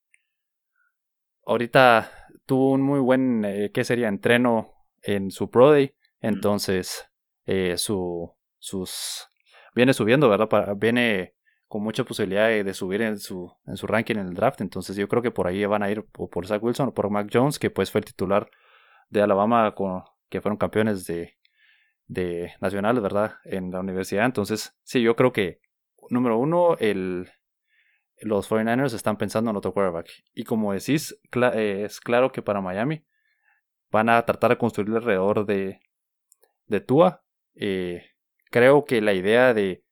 [1.47, 2.13] ahorita
[2.45, 4.09] tuvo un muy buen, eh, ¿qué sería?
[4.09, 5.95] Entreno en su Pro Day.
[6.21, 7.11] Entonces,
[7.47, 9.27] eh, su, sus...
[9.75, 10.77] Viene subiendo, ¿verdad?
[10.77, 11.35] viene
[11.71, 14.61] con mucha posibilidad de, subir en su, en su ranking en el draft.
[14.61, 17.09] Entonces yo creo que por ahí van a ir o por Zach Wilson o por
[17.11, 18.51] Mac Jones, que pues fue el titular
[19.09, 21.39] de Alabama, con, que fueron campeones de,
[22.09, 23.37] de nacionales, ¿verdad?
[23.45, 24.25] En la universidad.
[24.25, 25.61] Entonces, sí, yo creo que,
[26.09, 27.31] número uno, el,
[28.19, 30.11] los 49ers están pensando en otro quarterback.
[30.35, 31.21] Y como decís,
[31.55, 33.05] eh, es claro que para Miami
[33.93, 35.79] van a tratar de construir alrededor de,
[36.67, 37.23] de Tua.
[37.55, 38.11] Eh,
[38.51, 39.85] creo que la idea de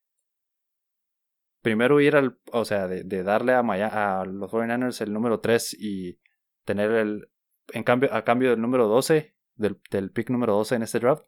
[1.63, 6.19] primero ir al, o sea, de, darle a, a los 49ers el número 3 y
[6.65, 7.29] tener el,
[7.73, 11.25] en cambio, a cambio del número 12, del, del pick número 12 en este draft,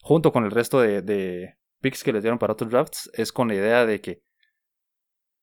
[0.00, 3.48] junto con el resto de, de picks que les dieron para otros drafts, es con
[3.48, 4.22] la idea de que,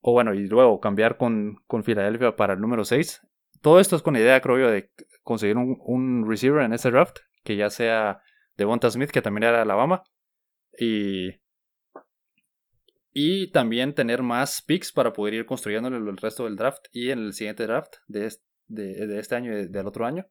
[0.02, 3.22] o bueno, y luego cambiar con, con Filadelfia para el número 6,
[3.62, 4.92] todo esto es con la idea, creo yo, de
[5.24, 8.22] conseguir un, un receiver en ese draft, que ya sea
[8.56, 10.04] Devonta Smith, que también era de Alabama,
[10.78, 11.42] y,
[13.12, 17.20] y también tener más picks para poder ir construyendo el, resto del draft y en
[17.20, 20.28] el siguiente draft de este, de, este año y del otro año,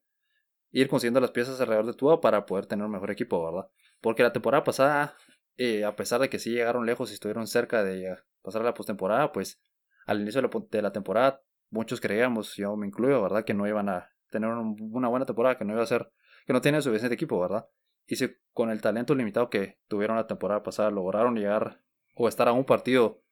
[0.71, 3.69] ir consiguiendo las piezas alrededor de Tua para poder tener un mejor equipo, ¿verdad?
[4.01, 5.17] Porque la temporada pasada,
[5.57, 8.75] eh, a pesar de que sí llegaron lejos y estuvieron cerca de pasar a la
[8.75, 9.61] postemporada, pues
[10.07, 13.45] al inicio de la, temporada muchos creíamos, yo me incluyo, ¿verdad?
[13.45, 16.11] Que no iban a tener una buena temporada, que no iba a ser,
[16.47, 17.67] que no tenían suficiente equipo, ¿verdad?
[18.07, 21.83] Y si con el talento limitado que tuvieron la temporada pasada lograron llegar
[22.19, 23.23] o estar a un partido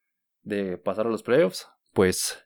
[0.43, 2.39] de pasar a los playoffs, pues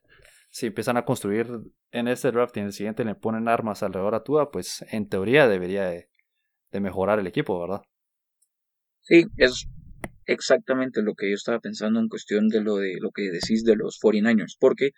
[0.48, 1.46] si empiezan a construir
[1.92, 5.08] en este draft y en el siguiente le ponen armas alrededor a Tua, pues en
[5.08, 6.08] teoría debería de,
[6.80, 7.82] mejorar el equipo, ¿verdad?
[9.00, 9.68] Sí, es
[10.24, 13.76] exactamente lo que yo estaba pensando en cuestión de lo de lo que decís de
[13.76, 14.92] los 49ers, porque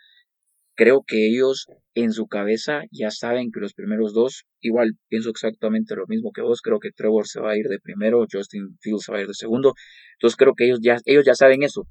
[0.74, 5.94] creo que ellos en su cabeza ya saben que los primeros dos, igual pienso exactamente
[5.94, 9.04] lo mismo que vos, creo que Trevor se va a ir de primero, Justin Fields
[9.04, 9.74] se va a ir de segundo,
[10.14, 11.86] entonces creo que ellos ya, ellos ya saben eso,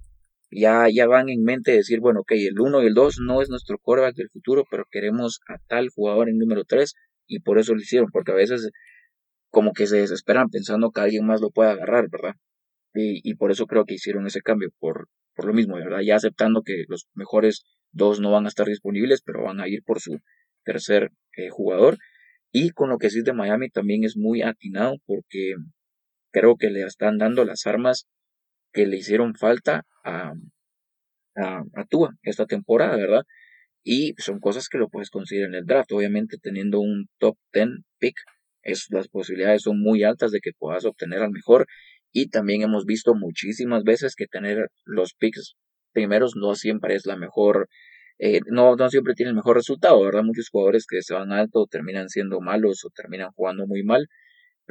[0.52, 3.50] ya, ya van en mente decir, bueno, ok, el 1 y el 2 no es
[3.50, 6.94] nuestro quarterback del futuro, pero queremos a tal jugador en número 3
[7.28, 8.70] y por eso lo hicieron, porque a veces
[9.50, 12.36] como que se desesperan pensando que alguien más lo pueda agarrar, ¿verdad?
[12.94, 16.02] Y, y por eso creo que hicieron ese cambio, por, por lo mismo, ¿verdad?
[16.02, 19.84] Ya aceptando que los mejores dos no van a estar disponibles, pero van a ir
[19.84, 20.20] por su
[20.64, 21.98] tercer eh, jugador.
[22.52, 25.56] Y con lo que sí de Miami también es muy atinado porque
[26.32, 28.08] creo que le están dando las armas
[28.74, 30.34] que le hicieron falta a,
[31.36, 33.24] a, Tua esta temporada, ¿verdad?
[33.84, 35.92] Y son cosas que lo puedes conseguir en el draft.
[35.92, 37.70] Obviamente teniendo un top 10
[38.00, 38.16] pick,
[38.64, 41.68] es, las posibilidades son muy altas de que puedas obtener al mejor.
[42.12, 45.56] Y también hemos visto muchísimas veces que tener los picks
[45.94, 47.70] primeros no siempre es la mejor,
[48.20, 50.24] eh, no, no siempre tiene el mejor resultado, ¿verdad?
[50.24, 54.08] Muchos jugadores que se van alto terminan siendo malos o terminan jugando muy mal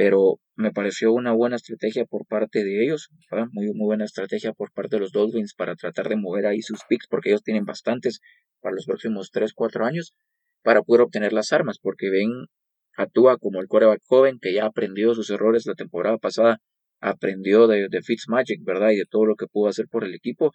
[0.01, 3.11] pero me pareció una buena estrategia por parte de ellos,
[3.53, 6.81] muy, muy buena estrategia por parte de los Dolphins para tratar de mover ahí sus
[6.89, 8.21] picks, porque ellos tienen bastantes
[8.61, 10.15] para los próximos 3, 4 años,
[10.63, 12.47] para poder obtener las armas, porque ven
[12.97, 16.59] actúa como el coreback joven que ya aprendió sus errores la temporada pasada,
[17.01, 18.93] aprendió de, de Fitzmagic, ¿verdad?
[18.93, 20.53] Y de todo lo que pudo hacer por el equipo,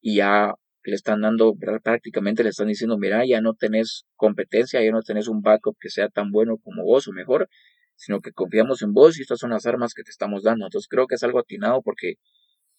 [0.00, 4.92] y ya le están dando, prácticamente le están diciendo, mira, ya no tenés competencia, ya
[4.92, 7.48] no tenés un backup que sea tan bueno como vos o mejor,
[7.96, 10.66] sino que confiamos en vos y estas son las armas que te estamos dando.
[10.66, 12.14] Entonces creo que es algo atinado porque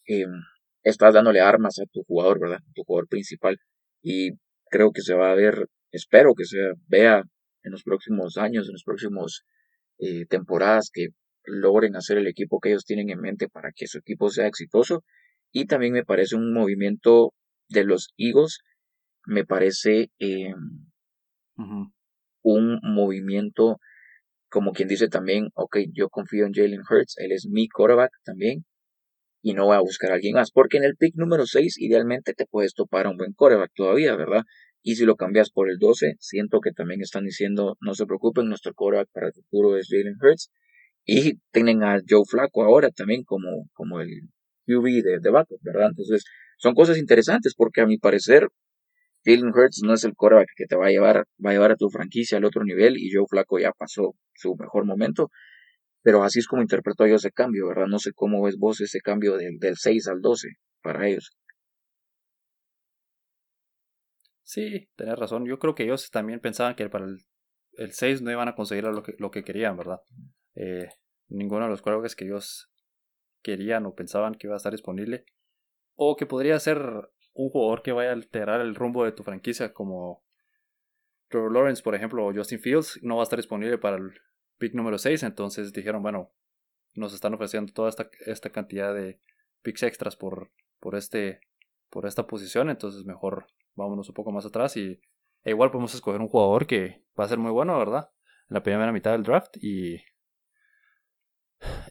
[0.05, 0.32] em,
[0.84, 2.59] estás dándole armas a tu jugador, ¿verdad?
[2.76, 3.57] tu jugador principal.
[4.01, 4.32] Y
[4.70, 6.57] creo que se va a ver, espero que se
[6.88, 7.24] vea
[7.63, 9.43] en los próximos años, en los próximos
[9.99, 11.07] eh, temporadas que
[11.43, 15.03] logren hacer el equipo que ellos tienen en mente para que su equipo sea exitoso.
[15.51, 17.33] Y también me parece un movimiento
[17.69, 18.59] de los Eagles,
[19.25, 20.55] me parece em,
[22.43, 23.77] un movimiento
[24.49, 28.65] como quien dice también, ok, yo confío en Jalen Hurts, él es mi quarterback también,
[29.41, 32.33] y no voy a buscar a alguien más, porque en el pick número 6 idealmente
[32.33, 34.43] te puedes topar a un buen quarterback todavía, ¿verdad?
[34.83, 38.47] Y si lo cambias por el 12, siento que también están diciendo, no se preocupen,
[38.47, 40.49] nuestro quarterback para el futuro es Jalen Hurts,
[41.05, 44.09] y tienen a Joe Flaco ahora también como, como el
[44.68, 45.89] QB de, de backup, ¿verdad?
[45.89, 46.26] Entonces,
[46.57, 48.49] son cosas interesantes porque a mi parecer
[49.26, 51.76] Jalen Hurts no es el quarterback que te va a llevar, va a llevar a
[51.76, 55.30] tu franquicia al otro nivel y Joe Flaco ya pasó su mejor momento.
[56.01, 57.88] Pero así es como interpreto yo ese cambio, ¿verdad?
[57.88, 60.49] No sé cómo ves vos ese cambio del, del 6 al 12
[60.82, 61.32] para ellos.
[64.43, 65.45] Sí, tenés razón.
[65.45, 67.18] Yo creo que ellos también pensaban que para el,
[67.74, 69.99] el 6 no iban a conseguir lo que, lo que querían, ¿verdad?
[70.55, 70.88] Eh,
[71.28, 72.70] ninguno de los quarterbacks que ellos
[73.47, 75.23] querían o pensaban que iba a estar disponible
[75.95, 76.77] o que podría ser
[77.33, 80.25] un jugador que vaya a alterar el rumbo de tu franquicia como
[81.29, 84.11] Trevor Lawrence, por ejemplo, o Justin Fields, no va a estar disponible para el
[84.57, 86.33] pick número 6, entonces dijeron, bueno,
[86.93, 89.21] nos están ofreciendo toda esta, esta cantidad de
[89.61, 91.39] picks extras por, por, este,
[91.89, 94.99] por esta posición, entonces mejor vámonos un poco más atrás y
[95.43, 98.09] e igual podemos escoger un jugador que va a ser muy bueno, ¿verdad?
[98.49, 100.01] En la primera mitad del draft y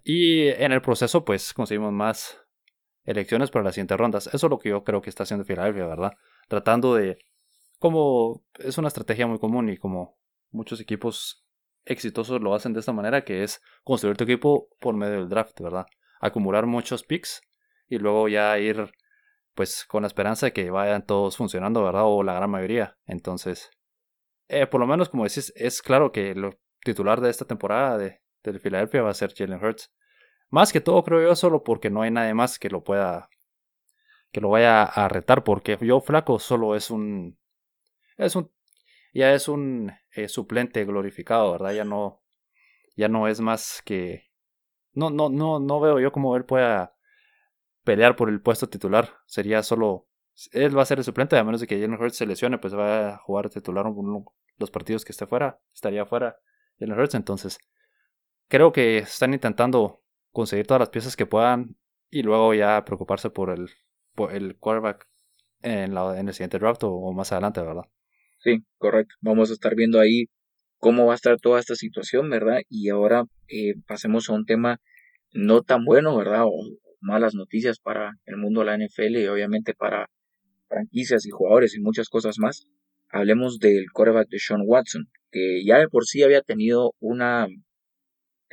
[0.04, 2.40] y en el proceso pues conseguimos más
[3.04, 4.26] elecciones para las siguientes rondas.
[4.28, 6.12] Eso es lo que yo creo que está haciendo Philadelphia, ¿verdad?
[6.48, 7.18] Tratando de,
[7.78, 10.18] como es una estrategia muy común y como
[10.50, 11.46] muchos equipos
[11.84, 15.60] exitosos lo hacen de esta manera, que es construir tu equipo por medio del draft,
[15.60, 15.86] ¿verdad?
[16.20, 17.42] Acumular muchos picks
[17.88, 18.90] y luego ya ir
[19.54, 22.02] pues con la esperanza de que vayan todos funcionando, ¿verdad?
[22.04, 22.98] O la gran mayoría.
[23.06, 23.70] Entonces,
[24.48, 26.50] eh, por lo menos como decís, es claro que lo
[26.80, 28.20] titular de esta temporada de,
[28.52, 29.92] de Philadelphia va a ser Jalen Hurts.
[30.50, 33.28] Más que todo creo yo solo porque no hay nadie más que lo pueda
[34.32, 37.38] que lo vaya a retar porque yo flaco solo es un
[38.18, 38.50] es un
[39.16, 41.72] ya es un eh, suplente glorificado, ¿verdad?
[41.72, 42.22] Ya no,
[42.96, 44.30] ya no es más que...
[44.92, 46.94] No, no, no, no veo yo cómo él pueda
[47.82, 49.14] pelear por el puesto titular.
[49.24, 50.06] Sería solo...
[50.52, 52.74] Él va a ser el suplente, a menos de que Jalen Hurts se lesione, pues
[52.76, 53.86] va a jugar titular
[54.58, 55.60] los partidos que esté fuera.
[55.72, 56.36] Estaría fuera
[56.78, 57.58] Jalen Hurts, entonces
[58.48, 61.76] creo que están intentando conseguir todas las piezas que puedan
[62.10, 63.70] y luego ya preocuparse por el,
[64.30, 65.06] el quarterback
[65.62, 67.84] en, la, el siguiente draft o, más adelante, ¿verdad?
[68.38, 69.14] Sí, correcto.
[69.20, 70.26] Vamos a estar viendo ahí
[70.78, 72.60] cómo va a estar toda esta situación, ¿verdad?
[72.68, 74.78] Y ahora eh, pasemos a un tema
[75.32, 76.44] no tan bueno, ¿verdad?
[76.44, 76.52] O
[77.00, 80.08] malas noticias para el mundo de la NFL y obviamente para
[80.68, 82.66] franquicias y jugadores y muchas cosas más.
[83.08, 87.46] Hablemos del quarterback de Sean Watson, que ya de por sí había tenido una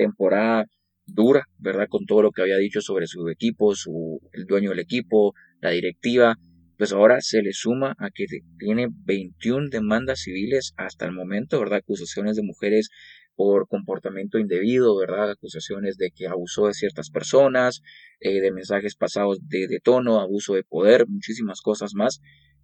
[0.05, 0.65] temporada
[1.05, 1.87] dura, ¿verdad?
[1.89, 5.71] Con todo lo que había dicho sobre su equipo, su, el dueño del equipo, la
[5.71, 6.37] directiva,
[6.77, 8.25] pues ahora se le suma a que
[8.57, 11.79] tiene 21 demandas civiles hasta el momento, ¿verdad?
[11.79, 12.89] Acusaciones de mujeres
[13.35, 15.31] por comportamiento indebido, ¿verdad?
[15.31, 17.81] Acusaciones de que abusó de ciertas personas,
[18.19, 22.19] eh, de mensajes pasados de, de, tono, abuso de poder, muchísimas cosas más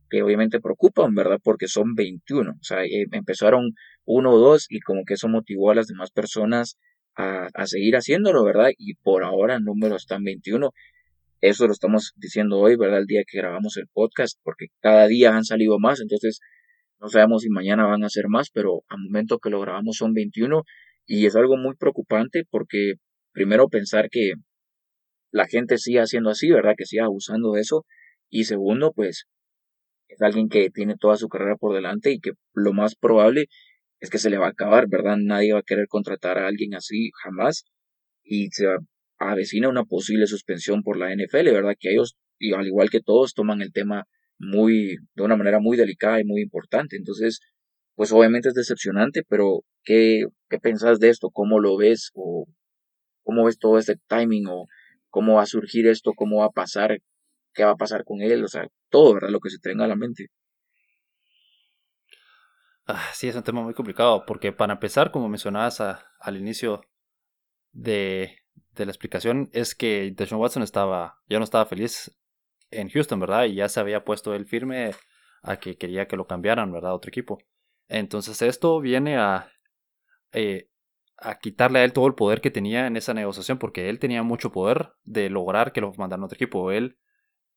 [0.10, 1.40] que obviamente preocupan, ¿verdad?
[1.44, 3.74] Porque son 21, o sea, eh, empezaron
[4.06, 6.78] uno o dos y como que eso motivó a las demás personas
[7.20, 8.70] a, a seguir haciéndolo, ¿verdad?
[8.78, 10.72] Y por ahora número está en 21
[11.42, 13.00] eso lo estamos diciendo hoy, ¿verdad?
[13.00, 16.42] El día que grabamos el podcast, porque cada día han salido más, entonces
[17.00, 20.14] no sabemos si mañana van a ser más, pero al momento que lo grabamos son
[20.14, 20.64] 21
[21.06, 22.96] y es algo muy preocupante porque
[23.32, 24.34] primero pensar que
[25.32, 26.74] la gente siga haciendo así, ¿verdad?
[26.78, 27.86] Que siga abusando de eso
[28.30, 29.26] y segundo, pues
[30.10, 33.46] es alguien que tiene toda su carrera por delante y que lo más probable
[34.00, 35.18] es que se le va a acabar, ¿verdad?
[35.18, 37.66] Nadie va a querer contratar a alguien así jamás
[38.24, 38.68] y se
[39.18, 41.76] avecina una posible suspensión por la NFL, ¿verdad?
[41.80, 44.06] Que ellos, y al igual que todos, toman el tema
[44.40, 46.96] muy, de una manera muy delicada y muy importante.
[46.96, 47.40] Entonces,
[47.96, 51.30] pues obviamente es decepcionante, pero ¿qué, qué pensás de esto?
[51.32, 52.12] ¿Cómo lo ves?
[52.14, 52.46] ¿O
[53.24, 54.48] cómo ves todo este timing?
[54.48, 54.66] ¿O
[55.10, 56.14] cómo va a surgir esto?
[56.16, 57.00] ¿Cómo va a pasar?
[57.54, 58.44] ¿Qué va a pasar con él?
[58.44, 59.30] O sea, todo, ¿verdad?
[59.32, 60.28] Lo que se tenga a la mente.
[62.92, 66.82] Ah, sí, es un tema muy complicado, porque para empezar, como mencionabas al inicio
[67.72, 68.40] de,
[68.74, 72.18] de la explicación es que Deshaun Watson estaba, ya no estaba feliz
[72.72, 73.46] en Houston, ¿verdad?
[73.46, 74.96] Y ya se había puesto él firme
[75.44, 76.96] a que quería que lo cambiaran, ¿verdad?
[76.96, 77.38] Otro equipo.
[77.90, 79.52] Entonces esto viene a,
[80.32, 80.68] eh,
[81.18, 84.24] a quitarle a él todo el poder que tenía en esa negociación, porque él tenía
[84.24, 86.72] mucho poder de lograr que lo mandaran a otro equipo.
[86.72, 86.98] Él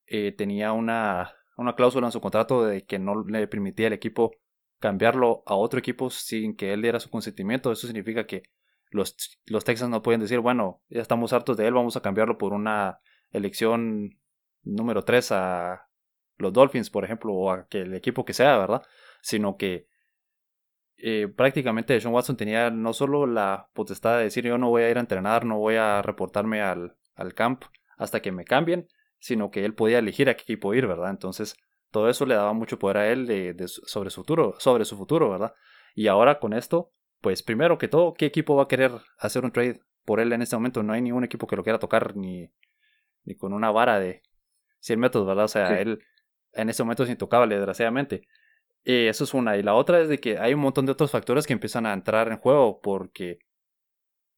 [0.09, 4.33] eh, tenía una, una cláusula en su contrato de que no le permitía al equipo
[4.83, 7.71] cambiarlo a otro equipo sin que él diera su consentimiento.
[7.71, 8.43] Eso significa que
[8.91, 9.17] los,
[9.47, 12.53] los Texans no pueden decir, bueno, ya estamos hartos de él, vamos a cambiarlo por
[12.53, 12.99] una
[13.31, 14.19] elección
[14.65, 15.89] número 3 a
[16.37, 18.83] los Dolphins, por ejemplo, o a que el equipo que sea, ¿verdad?
[19.23, 19.87] Sino que
[20.97, 24.91] eh, prácticamente Sean Watson tenía no solo la potestad de decir yo no voy a
[24.91, 27.65] ir a entrenar, no voy a reportarme al, al camp
[27.97, 28.89] hasta que me cambien,
[29.21, 31.11] sino que él podía elegir a qué equipo ir, ¿verdad?
[31.11, 31.57] Entonces,
[31.93, 35.31] todo eso le daba mucho poder a él de, sobre, su futuro, sobre su futuro,
[35.31, 35.55] ¿verdad?
[35.95, 36.91] Y ahora con esto,
[37.21, 40.43] pues primero que todo, ¿qué equipo va a querer hacer un trade por él en
[40.43, 40.83] este momento?
[40.83, 42.51] No hay ningún equipo que lo quiera tocar ni,
[43.25, 44.23] ni con una vara de
[44.81, 45.45] 100 metros, ¿verdad?
[45.45, 46.03] O sea, él
[46.53, 48.27] en este momento es intocable, desgraciadamente.
[48.85, 49.57] Y eso es una.
[49.57, 51.93] Y la otra es de que hay un montón de otros factores que empiezan a
[51.93, 53.39] entrar en juego porque,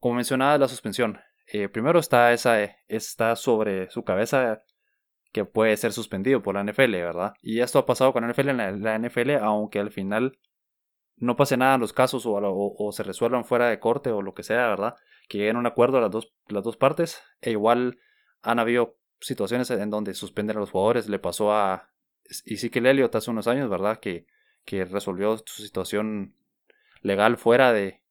[0.00, 1.20] como mencionaba, la suspensión.
[1.46, 4.64] Eh, primero está esa, está sobre su cabeza
[5.34, 7.34] que puede ser suspendido por la NFL, ¿verdad?
[7.42, 10.38] Y esto ha pasado con la NFL en la NFL, aunque al final
[11.16, 14.44] no pase nada en los casos o, se resuelvan fuera de corte o lo que
[14.44, 14.94] sea, ¿verdad?
[15.28, 17.20] Que lleguen a un acuerdo las dos, las dos partes.
[17.40, 17.98] E igual
[18.42, 21.08] han habido situaciones en donde suspenden a los jugadores.
[21.08, 21.90] Le pasó a
[22.44, 23.98] Ezekiel Elliott hace unos años, ¿verdad?
[23.98, 24.26] Que,
[24.64, 26.36] que resolvió su situación
[27.00, 28.02] legal fuera de...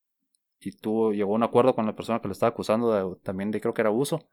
[0.60, 3.62] Y tuvo, llegó a un acuerdo con la persona que lo estaba acusando también de
[3.62, 4.28] creo que era abuso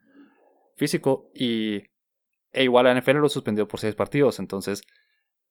[0.74, 1.30] físico.
[1.32, 1.84] Y
[2.52, 4.38] e igual la NFL lo suspendió por seis partidos.
[4.38, 4.82] Entonces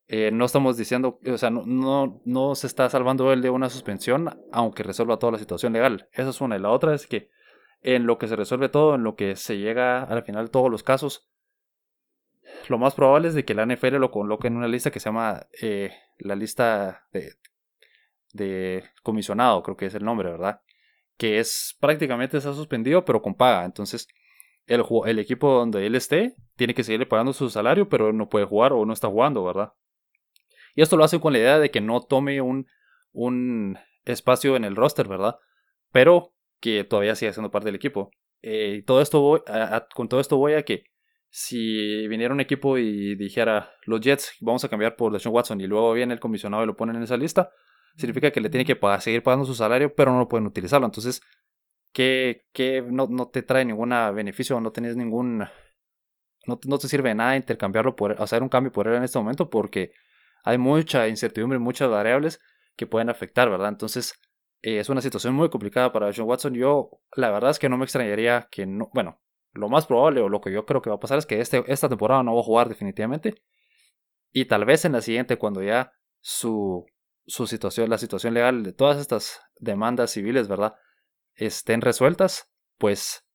[0.07, 4.41] eh, no estamos diciendo, o sea, no, no, se está salvando él de una suspensión,
[4.51, 6.09] aunque resuelva toda la situación legal.
[6.13, 6.55] Esa es una.
[6.55, 7.29] Y la otra es que
[7.81, 10.83] en lo que se resuelve todo, en lo que se llega al final todos los
[10.83, 11.29] casos,
[12.67, 15.09] lo más probable es de que la NFL lo coloque en una lista que se
[15.09, 17.35] llama eh, la lista de,
[18.33, 20.61] de comisionado, creo que es el nombre, ¿verdad?
[21.17, 23.63] Que es prácticamente está suspendido, pero con paga.
[23.63, 24.07] Entonces,
[24.68, 28.45] el, el equipo donde él esté tiene que seguirle pagando su salario, pero no puede
[28.45, 29.74] jugar o no está jugando, ¿verdad?
[30.76, 32.68] Y esto lo hace con la idea de que no tome un,
[33.12, 35.38] un espacio en el roster, ¿verdad?
[35.91, 38.12] Pero que todavía siga siendo parte del equipo.
[38.41, 39.41] Eh, todo esto voy
[39.93, 40.86] con todo esto voy a que
[41.30, 45.68] si viniera un equipo y dijera los Jets vamos a cambiar por Deshaun Watson y
[45.68, 47.51] luego viene el comisionado y lo ponen en esa lista,
[47.95, 50.88] significa que le tiene que seguir pagando su salario, pero no lo pueden utilizarlo.
[50.88, 51.22] Entonces,
[51.93, 55.45] ¿qué, qué no, no, te trae ningún beneficio, no tienes ningún...
[56.45, 59.49] No, te sirve de nada intercambiarlo por hacer un cambio por él en este momento
[59.49, 59.91] porque
[60.43, 62.39] hay mucha incertidumbre, muchas variables
[62.75, 63.69] que pueden afectar, ¿verdad?
[63.69, 64.13] Entonces,
[64.61, 66.55] eh, es una situación muy complicada para John Watson.
[66.55, 69.21] Yo, la verdad es que no me extrañaría que no, bueno,
[69.53, 71.63] lo más probable o lo que yo creo que va a pasar es que este,
[71.67, 73.35] esta temporada no va a jugar definitivamente.
[74.31, 76.85] Y tal vez en la siguiente, cuando ya su,
[77.25, 80.75] su situación, la situación legal de todas estas demandas civiles, ¿verdad?
[81.39, 83.25] Estén resueltas, pues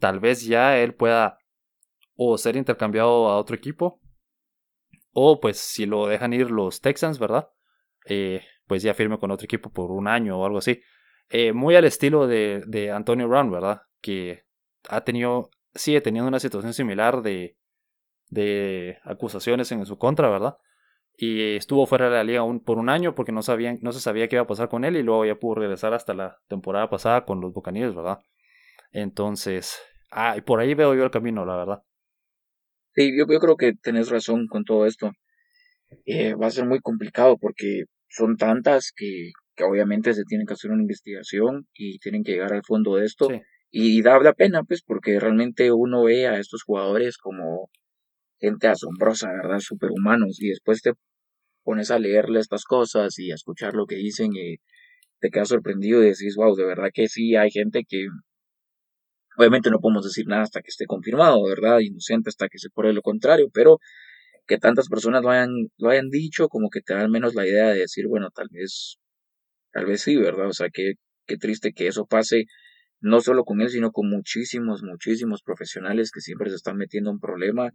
[0.00, 1.38] tal vez ya él pueda
[2.16, 4.00] o ser intercambiado a otro equipo.
[5.12, 7.48] O pues si lo dejan ir los Texans, ¿verdad?
[8.06, 10.80] Eh, pues ya firme con otro equipo por un año o algo así.
[11.28, 13.82] Eh, muy al estilo de, de Antonio Brown, ¿verdad?
[14.00, 14.42] Que
[14.88, 17.56] ha tenido, sigue teniendo una situación similar de,
[18.30, 20.56] de acusaciones en su contra, ¿verdad?
[21.16, 24.28] Y estuvo fuera de la liga por un año porque no, sabían, no se sabía
[24.28, 27.24] qué iba a pasar con él y luego ya pudo regresar hasta la temporada pasada
[27.24, 28.18] con los Buccaneers, ¿verdad?
[28.90, 29.78] Entonces,
[30.10, 31.82] ah, por ahí veo yo el camino, la verdad.
[32.94, 35.12] Sí, yo, yo creo que tenés razón con todo esto.
[36.06, 40.54] Eh, va a ser muy complicado porque son tantas que, que obviamente se tiene que
[40.54, 43.28] hacer una investigación y tienen que llegar al fondo de esto.
[43.70, 47.70] Y da la pena, pues, porque realmente uno ve a estos jugadores como
[48.44, 49.58] gente asombrosa, ¿verdad?
[49.60, 50.40] Superhumanos.
[50.40, 50.92] Y después te
[51.64, 54.56] pones a leerle estas cosas y a escuchar lo que dicen y
[55.20, 58.06] te quedas sorprendido y decís, wow, de verdad que sí, hay gente que
[59.38, 61.80] obviamente no podemos decir nada hasta que esté confirmado, ¿verdad?
[61.80, 63.78] Inocente hasta que se pruebe lo contrario, pero
[64.46, 67.46] que tantas personas lo hayan, lo hayan dicho, como que te da al menos la
[67.46, 68.98] idea de decir, bueno, tal vez,
[69.72, 70.48] tal vez sí, ¿verdad?
[70.48, 70.94] O sea, qué,
[71.26, 72.44] qué triste que eso pase,
[73.00, 77.18] no solo con él, sino con muchísimos, muchísimos profesionales que siempre se están metiendo en
[77.18, 77.72] problema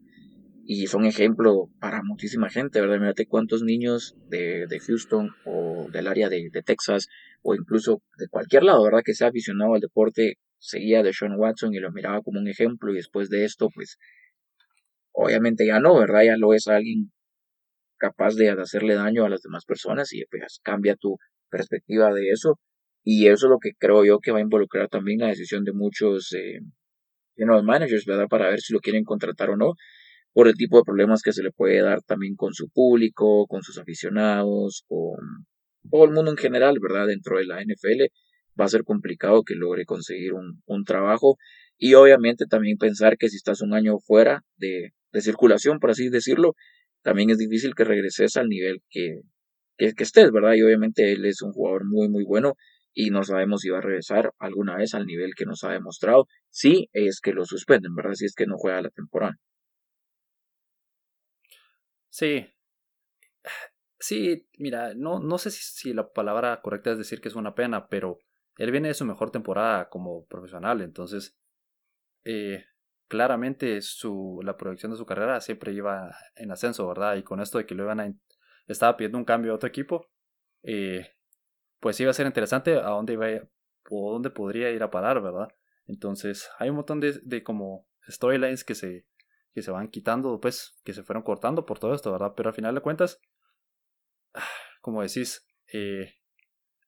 [0.65, 2.99] y son ejemplo para muchísima gente, ¿verdad?
[2.99, 7.07] Mírate cuántos niños de, de Houston o del área de, de, Texas
[7.41, 9.01] o incluso de cualquier lado, ¿verdad?
[9.03, 12.91] Que sea aficionado al deporte, seguía de Sean Watson y lo miraba como un ejemplo
[12.91, 13.97] y después de esto, pues
[15.21, 16.23] Obviamente ya no, ¿verdad?
[16.23, 17.11] Ya lo es alguien
[17.97, 21.17] capaz de hacerle daño a las demás personas y pues cambia tu
[21.49, 22.57] perspectiva de eso.
[23.03, 25.73] Y eso es lo que creo yo que va a involucrar también la decisión de
[25.73, 26.59] muchos eh,
[27.63, 28.27] managers, ¿verdad?
[28.29, 29.73] Para ver si lo quieren contratar o no,
[30.33, 33.63] por el tipo de problemas que se le puede dar también con su público, con
[33.63, 35.45] sus aficionados, con
[35.89, 37.07] todo el mundo en general, ¿verdad?
[37.07, 38.11] Dentro de la NFL
[38.59, 41.37] va a ser complicado que logre conseguir un, trabajo
[41.77, 46.09] y obviamente también pensar que si estás un año fuera de, de circulación, por así
[46.09, 46.55] decirlo,
[47.01, 49.21] también es difícil que regreses al nivel que,
[49.77, 50.53] que, estés, ¿verdad?
[50.55, 52.55] Y obviamente él es un jugador muy, muy bueno
[52.93, 56.27] y no sabemos si va a regresar alguna vez al nivel que nos ha demostrado,
[56.49, 58.13] si es que lo suspenden, ¿verdad?
[58.13, 59.35] Si es que no juega la temporada.
[62.19, 62.45] Sí.
[63.97, 67.87] Sí, mira, no, no sé si, la palabra correcta es decir que es una pena,
[67.87, 68.17] pero
[68.57, 71.37] él viene de su mejor temporada como profesional, entonces
[72.25, 72.65] eh,
[73.07, 77.15] claramente su, la proyección de su carrera siempre iba en ascenso, ¿verdad?
[77.15, 78.13] Y con esto de que lo iban a,
[78.67, 80.09] estaba pidiendo un cambio a otro equipo,
[80.63, 81.09] eh,
[81.79, 83.27] pues iba a ser interesante a dónde iba
[83.89, 85.47] o dónde podría ir a parar, ¿verdad?
[85.87, 89.05] Entonces hay un montón de, de como storylines que se,
[89.53, 92.33] que se van quitando, pues, que se fueron cortando por todo esto, ¿verdad?
[92.35, 93.19] Pero al final de cuentas,
[94.81, 96.15] como decís, eh,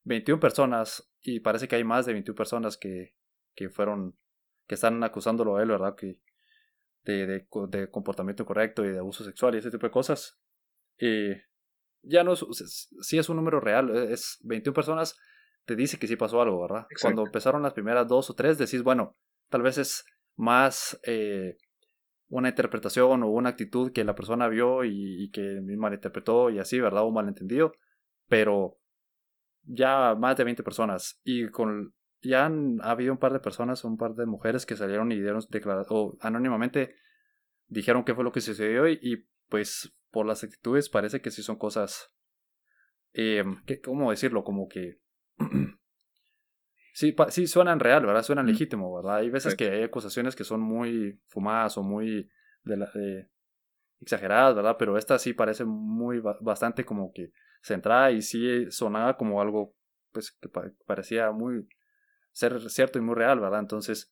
[0.03, 3.15] 21 personas, y parece que hay más de 21 personas que,
[3.55, 4.17] que fueron
[4.67, 5.95] que están acusándolo a él, ¿verdad?
[5.95, 6.19] Que
[7.03, 10.39] de, de, comportamiento incorrecto y de abuso sexual y ese tipo de cosas.
[10.97, 11.33] Y
[12.03, 15.19] ya no es, sí es un número real, e, es 21 personas,
[15.65, 16.87] te dice que sí pasó algo, ¿verdad?
[17.01, 19.17] Cuando empezaron las primeras dos o tres, decís, bueno,
[19.49, 20.05] tal vez es
[20.35, 21.57] más eh,
[22.31, 26.79] una interpretación o una actitud que la persona vio y, y que malinterpretó y así,
[26.79, 27.03] ¿verdad?
[27.03, 27.73] O malentendido,
[28.27, 28.77] pero
[29.63, 33.97] ya más de 20 personas y con ya han habido un par de personas, un
[33.97, 36.95] par de mujeres que salieron y dieron declaraciones, o anónimamente
[37.67, 41.41] dijeron qué fue lo que sucedió y, y, pues por las actitudes parece que sí
[41.41, 42.13] son cosas,
[43.13, 43.43] eh,
[43.83, 44.43] ¿cómo decirlo?
[44.43, 44.99] Como que
[46.93, 48.23] sí, sí suenan real, ¿verdad?
[48.23, 49.17] Suenan legítimo, ¿verdad?
[49.17, 52.29] Hay veces que hay acusaciones que son muy fumadas o muy
[52.63, 52.91] de la,
[53.99, 54.75] exageradas, ¿verdad?
[54.77, 57.31] Pero esta sí parece muy bastante como que
[57.61, 59.75] centrada y sí sonaba como algo
[60.11, 60.49] pues que
[60.85, 61.67] parecía muy
[62.31, 63.59] ser cierto y muy real, ¿verdad?
[63.59, 64.11] Entonces,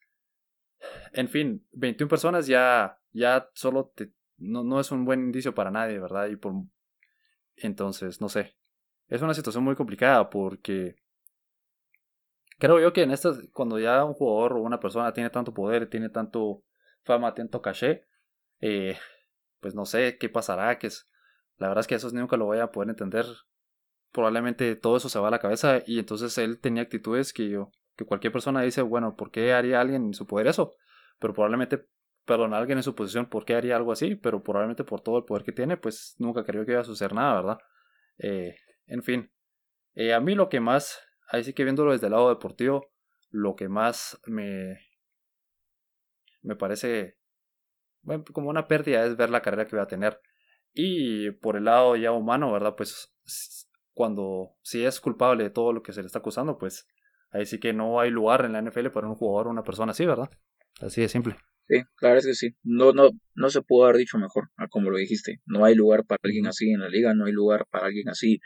[1.14, 5.72] en fin, 21 personas ya, ya solo te, no, no es un buen indicio para
[5.72, 6.28] nadie, ¿verdad?
[6.28, 6.54] Y por,
[7.56, 8.56] entonces, no sé.
[9.08, 10.96] Es una situación muy complicada porque
[12.60, 15.90] creo yo que en estas, cuando ya un jugador o una persona tiene tanto poder,
[15.90, 16.64] tiene tanto
[17.04, 18.06] fama, tanto caché,
[18.60, 18.98] eh,
[19.60, 21.10] pues no sé qué pasará, que es,
[21.58, 23.26] la verdad es que eso nunca lo voy a poder entender
[24.12, 27.72] probablemente todo eso se va a la cabeza y entonces él tenía actitudes que yo,
[27.96, 30.76] que cualquier persona dice, bueno, ¿por qué haría alguien en su poder eso?
[31.20, 31.86] Pero probablemente,
[32.26, 34.16] perdón, alguien en su posición, ¿por qué haría algo así?
[34.16, 37.14] Pero probablemente por todo el poder que tiene, pues nunca creyó que iba a suceder
[37.14, 37.58] nada, ¿verdad?
[38.18, 38.56] Eh,
[38.88, 39.32] en fin,
[39.94, 41.00] eh, a mí lo que más,
[41.30, 42.92] ahí sí que viéndolo desde el lado deportivo,
[43.30, 44.80] lo que más me,
[46.42, 47.20] me parece
[48.02, 50.20] bueno, como una pérdida es ver la carrera que va a tener.
[50.74, 52.76] Y por el lado ya humano, ¿verdad?
[52.76, 53.14] Pues
[53.94, 56.88] cuando si es culpable de todo lo que se le está acusando, pues
[57.32, 59.92] ahí sí que no hay lugar en la NFL para un jugador o una persona
[59.92, 60.30] así, ¿verdad?
[60.80, 61.36] Así de simple.
[61.68, 62.56] Sí, claro es que sí.
[62.64, 65.42] No, no, no se pudo haber dicho mejor, como lo dijiste.
[65.46, 68.40] No hay lugar para alguien así en la liga, no hay lugar para alguien así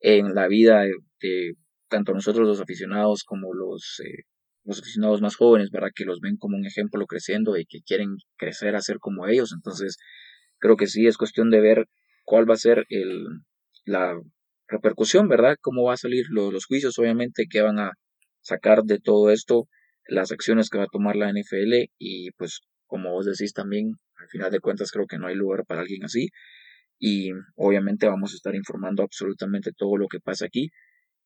[0.00, 0.82] en la vida
[1.20, 1.54] de,
[1.88, 4.24] tanto nosotros los aficionados como los, eh,
[4.64, 5.90] los aficionados más jóvenes, ¿verdad?
[5.94, 9.52] Que los ven como un ejemplo creciendo y que quieren crecer a ser como ellos.
[9.54, 9.96] Entonces,
[10.58, 11.86] creo que sí es cuestión de ver
[12.24, 13.26] cuál va a ser el,
[13.84, 14.14] la
[14.68, 15.56] repercusión, ¿verdad?
[15.60, 17.92] Cómo va a salir los juicios, obviamente, que van a
[18.40, 19.68] sacar de todo esto,
[20.06, 24.28] las acciones que va a tomar la NFL y pues como vos decís también, al
[24.28, 26.28] final de cuentas creo que no hay lugar para alguien así
[26.98, 30.70] y obviamente vamos a estar informando absolutamente todo lo que pasa aquí.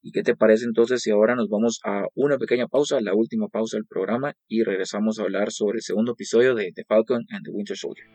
[0.05, 3.47] ¿Y qué te parece entonces si ahora nos vamos a una pequeña pausa, la última
[3.47, 7.45] pausa del programa y regresamos a hablar sobre el segundo episodio de The Falcon and
[7.45, 8.09] the Winter Soldier?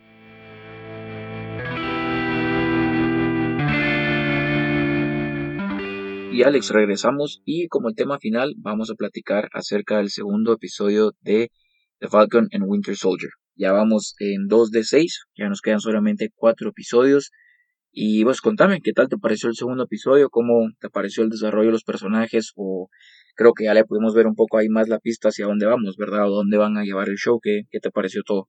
[6.30, 11.12] Y Alex, regresamos y como el tema final vamos a platicar acerca del segundo episodio
[11.22, 11.50] de
[12.00, 13.30] The Falcon and Winter Soldier.
[13.56, 17.30] Ya vamos en 2 de 6, ya nos quedan solamente 4 episodios.
[17.90, 20.30] Y vos contame, ¿qué tal te pareció el segundo episodio?
[20.30, 22.52] ¿Cómo te pareció el desarrollo de los personajes?
[22.56, 22.90] O
[23.34, 25.96] creo que ya le pudimos ver un poco ahí más la pista hacia dónde vamos,
[25.96, 26.28] ¿verdad?
[26.28, 28.48] O dónde van a llevar el show, ¿qué, qué te pareció todo?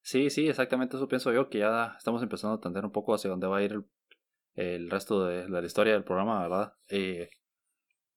[0.00, 3.30] Sí, sí, exactamente eso pienso yo, que ya estamos empezando a entender un poco hacia
[3.30, 3.82] dónde va a ir
[4.54, 6.72] el resto de, la historia del programa, ¿verdad?
[6.88, 7.28] Eh,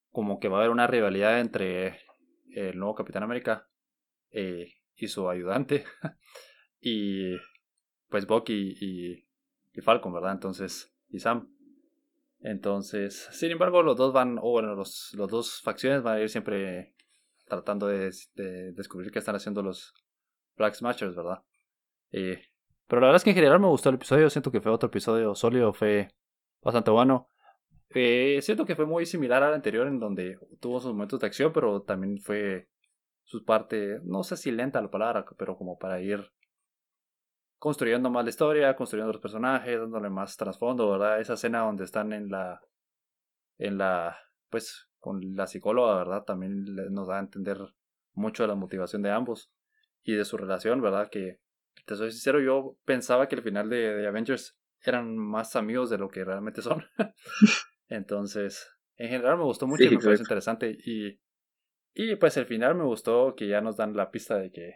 [0.09, 1.99] como que va a haber una rivalidad entre
[2.53, 3.67] el nuevo Capitán América
[4.31, 5.85] eh, y su ayudante
[6.81, 7.35] y
[8.09, 9.27] pues Bucky y,
[9.73, 10.33] y, Falcon, ¿verdad?
[10.33, 11.49] Entonces, y Sam.
[12.39, 16.29] Entonces, sin embargo, los dos van, o bueno, los, los dos facciones van a ir
[16.29, 16.95] siempre
[17.47, 18.11] tratando de,
[18.73, 19.93] descubrir qué están haciendo los
[20.55, 21.43] Black Smashers, ¿verdad?
[22.11, 22.41] Eh,
[22.87, 24.87] pero la verdad es que en general me gustó el episodio, siento que fue otro
[24.87, 26.09] episodio sólido, fue
[26.61, 27.29] bastante bueno.
[27.93, 31.51] Eh, siento que fue muy similar al anterior en donde tuvo sus momentos de acción,
[31.53, 32.69] pero también fue
[33.23, 36.31] su parte, no sé si lenta la palabra, pero como para ir
[37.61, 41.21] construyendo más la historia, construyendo los personajes, dándole más trasfondo, ¿verdad?
[41.21, 42.59] Esa escena donde están en la,
[43.59, 44.17] en la,
[44.49, 46.23] pues, con la psicóloga, ¿verdad?
[46.23, 47.59] También nos da a entender
[48.13, 49.51] mucho de la motivación de ambos
[50.01, 51.11] y de su relación, ¿verdad?
[51.11, 51.39] Que,
[51.85, 55.99] te soy sincero, yo pensaba que el final de, de Avengers eran más amigos de
[55.99, 56.83] lo que realmente son.
[57.89, 60.75] Entonces, en general me gustó mucho y me parece interesante.
[60.83, 61.21] Y,
[61.93, 64.73] y pues al final me gustó que ya nos dan la pista de que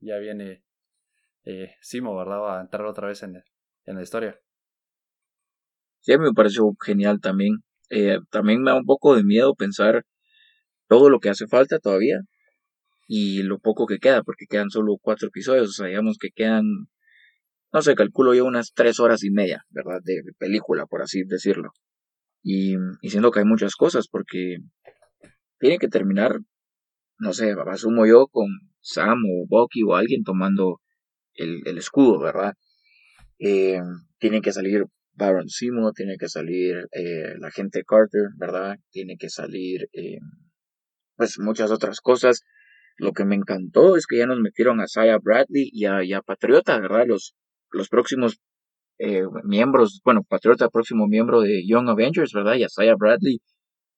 [0.00, 0.65] ya viene
[1.46, 2.58] eh, Simo, ¿verdad?
[2.58, 3.42] A entrar otra vez en,
[3.84, 4.38] en la historia.
[6.00, 7.64] Sí, me pareció genial también.
[7.88, 10.04] Eh, también me da un poco de miedo pensar
[10.88, 12.20] todo lo que hace falta todavía
[13.08, 16.64] y lo poco que queda, porque quedan solo cuatro episodios, o sea, digamos que quedan
[17.72, 20.00] no sé, calculo yo unas tres horas y media, ¿verdad?
[20.02, 21.72] De, película, por así decirlo.
[22.42, 24.56] Y, y, siento que hay muchas cosas, porque
[25.58, 26.40] tiene que terminar,
[27.18, 28.46] no sé, asumo yo con
[28.80, 30.80] Sam o Bucky o alguien tomando
[31.36, 32.54] el, escudo, ¿verdad?
[33.38, 33.80] Eh,
[34.18, 34.84] tiene que salir
[35.14, 38.76] Baron Simo, tiene que salir eh, la gente Carter, ¿verdad?
[38.90, 40.18] Tiene que salir, eh,
[41.16, 42.42] pues, muchas otras cosas.
[42.98, 46.12] Lo que me encantó es que ya nos metieron a Saya Bradley y a, y
[46.12, 47.04] a Patriota, ¿verdad?
[47.06, 47.34] Los,
[47.70, 48.40] los próximos
[49.44, 52.54] miembros, bueno, Patriota, próximo miembro de Young Avengers, ¿verdad?
[52.54, 53.40] Y Isaiah Bradley,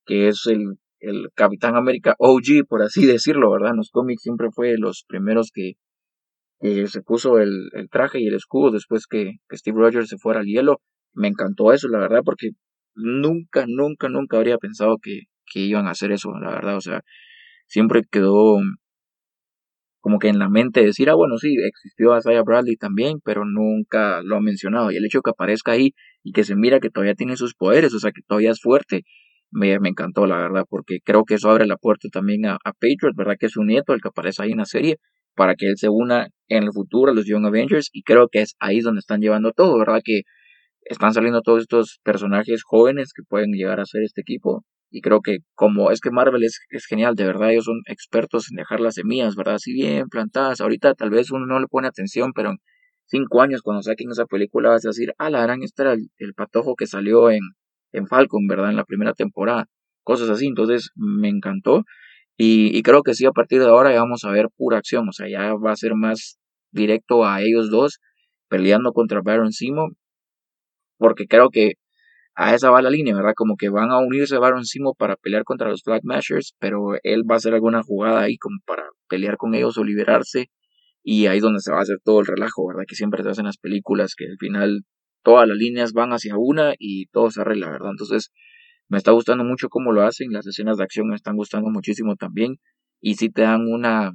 [0.05, 3.71] que es el, el Capitán América OG, por así decirlo, ¿verdad?
[3.71, 5.73] En los cómics siempre fue los primeros que,
[6.61, 10.41] se puso el, el, traje y el escudo después que, que, Steve Rogers se fuera
[10.41, 10.81] al hielo.
[11.13, 12.51] Me encantó eso, la verdad, porque
[12.95, 17.01] nunca, nunca, nunca habría pensado que, que iban a hacer eso, la verdad, o sea,
[17.67, 18.59] siempre quedó
[20.01, 24.21] como que en la mente decir, ah, bueno, sí, existió Isaiah Bradley también, pero nunca
[24.23, 24.91] lo ha mencionado.
[24.91, 25.93] Y el hecho que aparezca ahí
[26.23, 29.03] y que se mira que todavía tiene sus poderes, o sea, que todavía es fuerte,
[29.51, 32.73] me, me encantó, la verdad, porque creo que eso abre la puerta también a, a
[32.73, 33.35] Patriot, ¿verdad?
[33.39, 34.97] Que es su nieto, el que aparece ahí en la serie,
[35.39, 38.41] para que él se una en el futuro a los Young Avengers, y creo que
[38.41, 40.01] es ahí donde están llevando todo, ¿verdad?
[40.03, 40.23] Que
[40.81, 45.21] están saliendo todos estos personajes jóvenes que pueden llegar a ser este equipo y creo
[45.21, 46.59] que como es que Marvel es,
[46.89, 49.55] genial, de verdad, ellos son expertos en dejar las semillas, ¿verdad?
[49.55, 50.59] Así bien plantadas.
[50.59, 52.57] Ahorita tal vez uno no le pone atención, pero en
[53.05, 56.33] cinco años cuando saquen esa película vas a decir, ah, la gran, este era el,
[56.35, 57.39] patojo que salió en,
[57.93, 58.71] en Falcon, ¿verdad?
[58.71, 59.67] En la primera temporada,
[60.03, 61.85] cosas así, entonces me encantó
[62.39, 65.09] y, y creo que sí, a partir de ahora ya vamos a ver pura acción,
[65.09, 66.39] o sea, ya va a ser más
[66.71, 67.99] directo a ellos dos
[68.47, 69.89] peleando contra Baron Simo,
[70.97, 71.73] porque creo que
[72.35, 73.33] a esa va la línea, ¿verdad?
[73.35, 77.23] Como que van a unirse Baron Simo para pelear contra los Black Mashers, pero él
[77.29, 80.47] va a hacer alguna jugada ahí como para pelear con ellos o liberarse,
[81.03, 82.83] y ahí es donde se va a hacer todo el relajo, ¿verdad?
[82.87, 84.83] Que siempre se hacen las películas, que al final
[85.23, 87.91] todas las líneas van hacia una y todo se arregla, ¿verdad?
[87.91, 88.31] Entonces,
[88.89, 92.15] me está gustando mucho cómo lo hacen, las escenas de acción me están gustando muchísimo
[92.15, 92.59] también,
[93.01, 94.13] y sí te dan una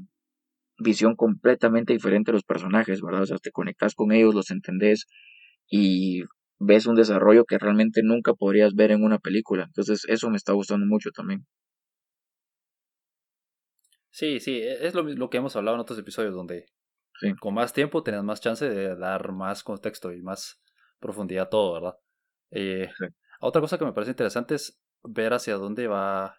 [0.79, 3.22] visión completamente diferente de los personajes, ¿verdad?
[3.22, 5.07] O sea, te conectas con ellos, los entendés
[5.68, 6.22] y
[6.59, 9.64] ves un desarrollo que realmente nunca podrías ver en una película.
[9.64, 11.47] Entonces, eso me está gustando mucho también.
[14.11, 16.66] Sí, sí, e, es lo, lo que hemos hablado en otros episodios, donde
[17.41, 20.61] con más tiempo tenés más chance de dar más contexto y más
[21.01, 21.95] profundidad a todo, ¿verdad?
[22.51, 22.89] Eh,
[23.47, 26.38] Otra cosa que me parece interesante es ver hacia dónde va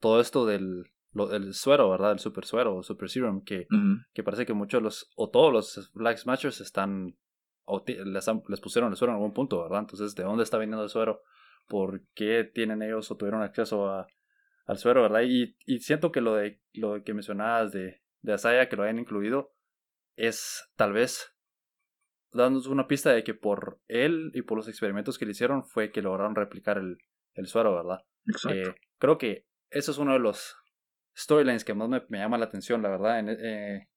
[0.00, 2.12] todo esto del lo, el suero, ¿verdad?
[2.12, 3.66] El super suero o super serum, que,
[4.14, 7.18] que parece que muchos los, o todos los Black Smashers están,
[7.64, 9.80] o les, les, pusieron el suero en algún punto, ¿verdad?
[9.80, 11.20] Entonces, ¿de dónde está viniendo el suero?
[11.66, 14.06] ¿Por qué tienen ellos o tuvieron acceso a,
[14.64, 15.24] al suero, ¿verdad?
[15.26, 18.98] Y, y siento que lo de lo que mencionabas de, de Asaya, que lo hayan
[18.98, 19.52] incluido,
[20.16, 21.37] es tal vez
[22.32, 25.90] dándonos una pista de que por él y por los experimentos que le hicieron fue
[25.90, 26.98] que lograron replicar el,
[27.34, 28.04] el suero, ¿verdad?
[28.26, 28.70] Exacto.
[28.70, 30.56] Eh, creo que eso es uno de los
[31.16, 33.88] storylines que más me, me, llama la atención, la verdad, en, eh,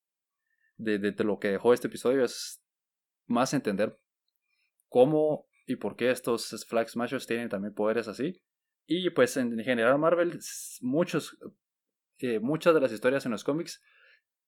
[0.77, 2.63] de, de, lo que dejó este episodio es
[3.27, 3.99] más entender
[4.89, 8.41] cómo y por qué estos Flag Smashers tienen también poderes así.
[8.88, 10.39] Y pues en general Marvel,
[10.82, 11.38] muchos,
[12.17, 13.82] eh, muchas de las historias en los cómics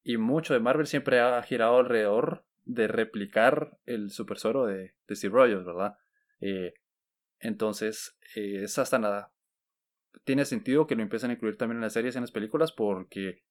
[0.04, 5.16] y mucho de Marvel siempre ha girado alrededor de replicar el super suero de, de
[5.16, 5.98] Steve Rogers, ¿verdad?
[6.40, 6.74] Eh,
[7.40, 9.34] entonces, eh, es hasta nada
[10.24, 12.72] tiene sentido que lo empiecen a incluir también en las series y en las películas
[12.72, 13.44] porque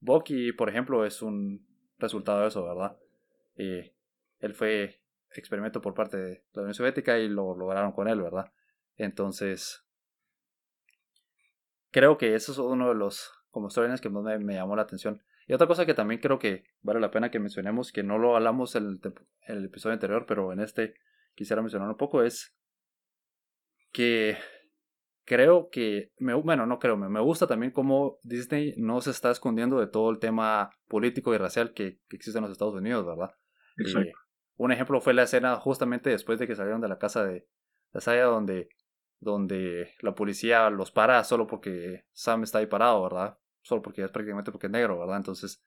[0.00, 1.66] Bucky, por ejemplo, es un
[1.98, 2.96] resultado de eso, ¿verdad?
[3.56, 3.94] Eh,
[4.40, 5.00] él fue
[5.30, 8.52] experimento por parte de la Unión Soviética y lo lograron con él, ¿verdad?
[8.96, 9.84] Entonces,
[11.90, 15.22] creo que eso es uno de los como storylines que más me, llamó la atención.
[15.46, 18.36] Y otra cosa que también creo que vale la pena que mencionemos, que no lo
[18.36, 19.00] hablamos en el,
[19.46, 20.94] en el episodio anterior, pero en este
[21.34, 22.56] quisiera mencionar un poco, es
[23.92, 24.36] que
[25.24, 29.30] creo que, me, bueno, no creo, me, me gusta también cómo Disney no se está
[29.30, 33.34] escondiendo de todo el tema político y racial que, existe en los Estados Unidos, ¿verdad?
[33.78, 34.12] Eh,
[34.56, 37.46] un ejemplo fue la escena justamente después de que salieron de la casa de
[37.92, 38.68] la Saya donde,
[39.18, 43.38] donde la policía los para solo porque Sam está ahí parado, ¿verdad?
[43.64, 45.16] Solo porque es prácticamente porque es negro, ¿verdad?
[45.16, 45.64] Entonces,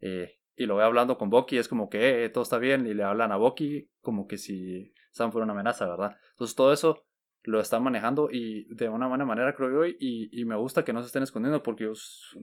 [0.00, 2.94] eh, y lo ve hablando con Bucky, es como que eh, todo está bien, y
[2.94, 6.16] le hablan a Bucky como que si Sam fuera una amenaza, ¿verdad?
[6.30, 7.04] Entonces todo eso
[7.44, 10.92] lo están manejando y de una buena manera creo yo y, y me gusta que
[10.92, 11.90] no se estén escondiendo porque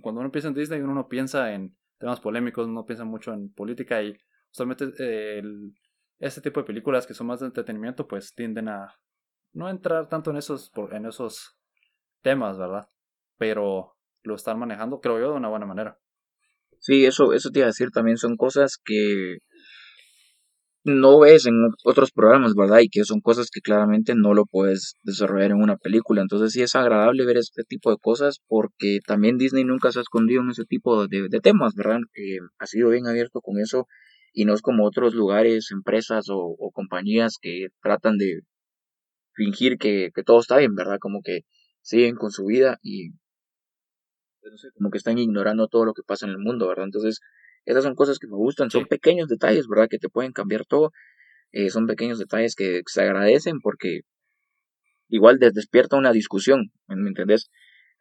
[0.01, 3.51] cuando uno piensa en Disney uno no piensa en temas polémicos, uno piensa mucho en
[3.53, 4.17] política y
[4.51, 5.43] usualmente eh,
[6.19, 8.95] este tipo de películas que son más de entretenimiento pues tienden a
[9.53, 11.57] no entrar tanto en esos, en esos
[12.21, 12.87] temas, ¿verdad?
[13.37, 13.94] Pero
[14.25, 15.97] lo están manejando creo yo de una buena manera.
[16.79, 19.37] Sí, eso, eso te iba a decir también son cosas que
[20.85, 22.79] no ves en otros programas, ¿verdad?
[22.81, 26.21] Y que son cosas que claramente no lo puedes desarrollar en una película.
[26.21, 30.03] Entonces sí es agradable ver este tipo de cosas porque también Disney nunca se ha
[30.03, 32.01] escondido en ese tipo de, temas, ¿verdad?
[32.13, 33.87] Eh, ha sido bien abierto con eso
[34.31, 38.41] y no es como otros lugares, empresas o, compañías que tratan de
[39.33, 40.97] fingir que, que, todo está bien, ¿verdad?
[40.99, 41.41] Como que
[41.81, 43.11] siguen con su vida y
[44.49, 46.85] pues, como que están ignorando todo lo que pasa en el mundo, ¿verdad?
[46.85, 47.19] Entonces
[47.65, 49.87] esas son cosas que me gustan, son pequeños detalles, ¿verdad?
[49.89, 50.91] Que te pueden cambiar todo.
[51.51, 54.01] Eh, son pequeños detalles que se agradecen porque
[55.09, 57.49] igual despierta una discusión, ¿me entendés?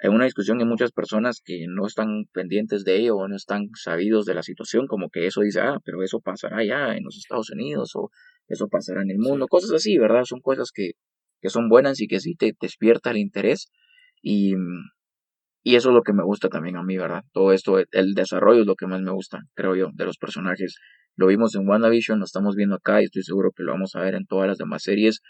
[0.02, 3.68] Hay una discusión y muchas personas que no están pendientes de ello o no están
[3.74, 7.16] sabidos de la situación, como que eso dice, ah, pero eso pasará ya en los
[7.16, 8.10] Estados Unidos o
[8.48, 10.24] eso pasará en el mundo, cosas así, ¿verdad?
[10.24, 10.92] Son cosas que,
[11.40, 13.68] que son buenas y que sí te despierta el interés
[14.20, 14.54] y,
[15.66, 17.24] y eso es lo que me gusta también a mí, ¿verdad?
[17.32, 20.76] Todo esto, el desarrollo es lo que más me gusta, creo yo, de los personajes.
[21.16, 24.00] Lo vimos en WandaVision, lo estamos viendo acá y estoy seguro que lo vamos a
[24.00, 25.22] ver en todas las demás series.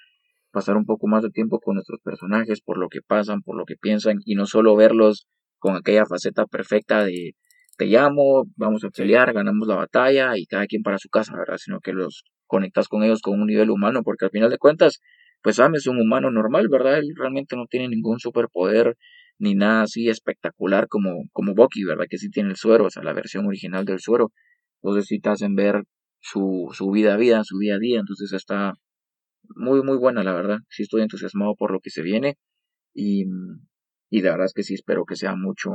[0.51, 3.65] Pasar un poco más de tiempo con nuestros personajes, por lo que pasan, por lo
[3.65, 5.29] que piensan, y no solo verlos
[5.61, 7.35] con aquella faceta perfecta de
[7.77, 11.59] te llamo, vamos a pelear, ganamos la batalla y cada quien para su casa, ¿verdad?
[11.59, 15.01] Sino que los conectas con ellos con un nivel humano, porque al final de cuentas,
[15.43, 16.99] pues Sam es un humano normal, ¿verdad?
[16.99, 18.97] Él realmente no tiene ningún superpoder
[19.39, 22.07] ni nada así espectacular como, como Bucky, ¿verdad?
[22.09, 24.33] Que sí tiene el suero, o sea, la versión original del suero.
[24.83, 25.85] Entonces sí te hacen ver
[26.21, 28.75] su, su vida a vida, su día a día, entonces está,
[29.49, 30.59] muy, muy buena, la verdad.
[30.69, 32.37] Sí estoy entusiasmado por lo que se viene
[32.95, 33.25] y,
[34.11, 35.71] y de verdad es que sí espero que sea mucho,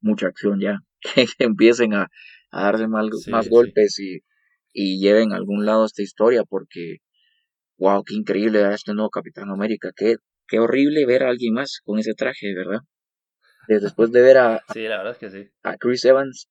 [0.00, 0.80] mucha acción ya,
[1.14, 2.08] que empiecen a,
[2.50, 4.20] a darse más, más golpes y,
[4.72, 6.98] y lleven a algún lado esta historia porque,
[7.78, 10.16] wow, qué increíble este nuevo Capitán América, qué,
[10.48, 12.80] qué horrible ver a alguien más con ese traje, ¿verdad?
[13.68, 15.50] Después de ver a, sí, la verdad es que sí.
[15.62, 16.48] a Chris Evans,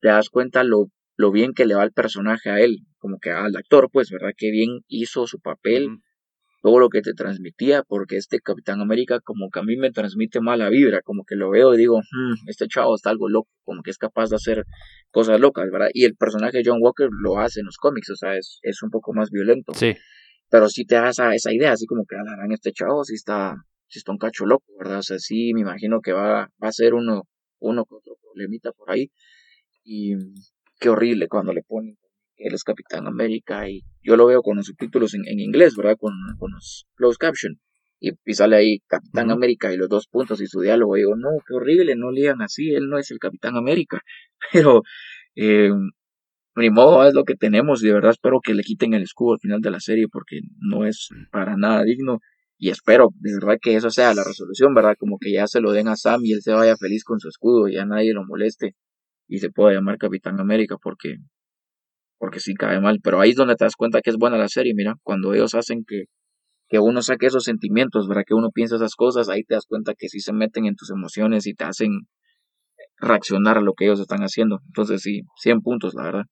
[0.00, 3.30] te das cuenta lo, lo bien que le va el personaje a él, como que
[3.30, 4.30] al actor, pues, ¿verdad?
[4.36, 5.88] Qué bien hizo su papel,
[6.62, 10.40] todo lo que te transmitía, porque este Capitán América como que a mí me transmite
[10.40, 13.82] mala vibra, como que lo veo y digo, hmm, este chavo está algo loco, como
[13.82, 14.64] que es capaz de hacer
[15.10, 15.88] cosas locas, ¿verdad?
[15.92, 18.82] Y el personaje de John Walker lo hace en los cómics, o sea, es, es
[18.82, 19.72] un poco más violento.
[19.74, 19.96] Sí.
[20.50, 23.56] Pero sí te da esa, esa idea, así como que, ah, este chavo sí está,
[23.88, 24.98] sí está un cacho loco, ¿verdad?
[24.98, 27.24] O sea, sí me imagino que va, va a ser uno,
[27.60, 29.10] uno con otro problemita por ahí.
[29.84, 30.14] Y
[30.80, 31.96] qué horrible cuando le ponen
[32.38, 35.96] él es Capitán América y yo lo veo con los subtítulos en, en inglés, ¿verdad?
[35.98, 37.60] Con, con los closed caption.
[38.00, 40.96] Y, sale ahí Capitán América y los dos puntos y su diálogo.
[40.96, 44.00] Y digo, no, qué horrible, no lean así, él no es el Capitán América.
[44.52, 44.82] Pero,
[45.34, 45.70] eh,
[46.58, 49.34] ni modo, es lo que tenemos y de verdad espero que le quiten el escudo
[49.34, 52.20] al final de la serie porque no es para nada digno.
[52.58, 54.96] Y espero, de verdad, que eso sea la resolución, ¿verdad?
[54.98, 57.28] Como que ya se lo den a Sam y él se vaya feliz con su
[57.28, 58.74] escudo y ya nadie lo moleste
[59.28, 61.18] y se pueda llamar Capitán América porque
[62.18, 64.48] porque sí cae mal, pero ahí es donde te das cuenta que es buena la
[64.48, 66.06] serie, mira, cuando ellos hacen que,
[66.68, 68.24] que uno saque esos sentimientos, ¿verdad?
[68.26, 70.90] Que uno piensa esas cosas, ahí te das cuenta que sí se meten en tus
[70.90, 72.08] emociones y te hacen
[72.98, 74.60] reaccionar a lo que ellos están haciendo.
[74.66, 76.24] Entonces sí, 100 puntos, la verdad.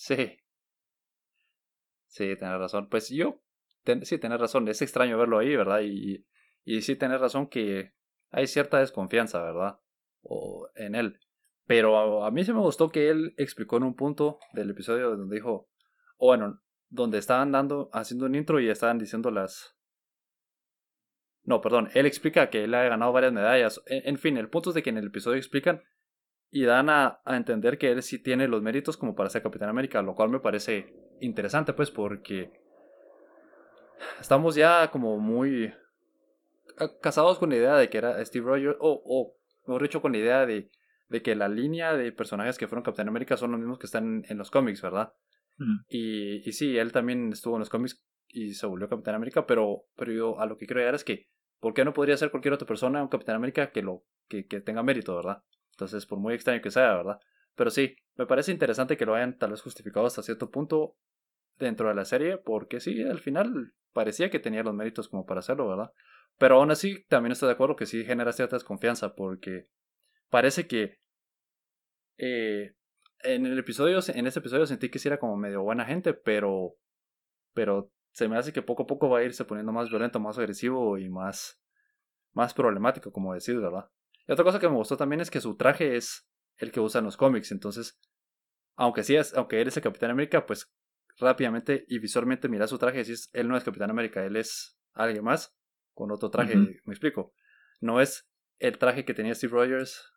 [0.00, 0.38] Sí.
[2.06, 2.88] Sí, tienes razón.
[2.88, 3.42] Pues yo,
[4.02, 5.82] sí, tienes razón, es extraño verlo ahí, ¿verdad?
[5.82, 6.26] Y,
[6.64, 7.92] y sí, tienes razón que
[8.30, 9.78] hay cierta desconfianza, ¿verdad?
[10.22, 11.20] O en él.
[11.66, 15.36] Pero a, mí sí me gustó que él explicó en un punto del episodio donde
[15.36, 15.68] dijo,
[16.16, 19.76] o bueno, donde estaban dando, haciendo un intro y estaban diciendo las...
[21.42, 23.82] No, perdón, él explica que él ha ganado varias medallas.
[23.84, 25.82] En, fin, el punto es de que en el episodio explican
[26.50, 29.68] y dan a, a, entender que él sí tiene los méritos como para ser Capitán
[29.68, 32.50] América, lo cual me parece interesante pues porque
[34.20, 35.72] estamos ya como muy
[37.00, 39.36] casados con la idea de que era Steve Rogers, o, o
[39.66, 40.70] mejor dicho, con la idea de
[41.10, 44.24] de que la línea de personajes que fueron Capitán América son los mismos que están
[44.28, 45.12] en los cómics, ¿verdad?
[45.90, 49.82] y, y sí, él también estuvo en los cómics y se volvió Capitán América, pero,
[49.94, 51.28] pero yo a lo que quiero llegar es que,
[51.58, 54.60] ¿por qué no podría ser cualquier otra persona un Capitán América que, lo, que, que
[54.60, 55.42] tenga mérito, ¿verdad?
[55.80, 57.18] Entonces, por muy extraño que sea, ¿verdad?
[57.54, 60.98] Pero sí, me parece interesante que lo hayan tal vez justificado hasta cierto punto
[61.58, 65.40] dentro de la serie, porque sí, al final parecía que tenía los méritos como para
[65.40, 65.90] hacerlo, ¿verdad?
[66.36, 69.68] Pero aún así, también estoy de acuerdo que sí genera cierta desconfianza, porque
[70.28, 70.98] parece que
[72.18, 72.74] eh,
[73.22, 76.74] en el episodio, en este episodio sentí que sí era como medio buena gente, pero,
[77.54, 80.36] pero se me hace que poco a poco va a irse poniendo más violento, más
[80.36, 81.58] agresivo y más,
[82.34, 83.88] más problemático, como decir, ¿verdad?
[84.26, 86.98] Y otra cosa que me gustó también es que su traje es el que usa
[86.98, 87.98] en los cómics, entonces,
[88.76, 90.72] aunque sí es, aunque él es el Capitán América, pues
[91.16, 94.78] rápidamente y visualmente mira su traje y dices, él no es Capitán América, él es
[94.92, 95.56] alguien más
[95.94, 97.32] con otro traje, me explico.
[97.80, 100.12] No es el traje que tenía Steve Rogers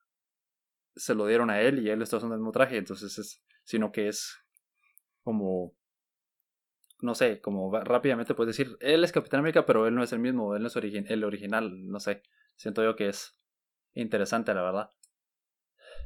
[0.95, 3.91] se lo dieron a él y él está usando el mismo traje, entonces es, sino
[3.91, 4.38] que es
[5.24, 5.76] como,
[7.01, 10.20] no sé, como rápidamente puedes decir, él es Capitán América, pero él no es el
[10.20, 12.22] mismo, él no es el original, no sé,
[12.56, 13.39] siento yo que es
[13.96, 14.89] interesante, la verdad.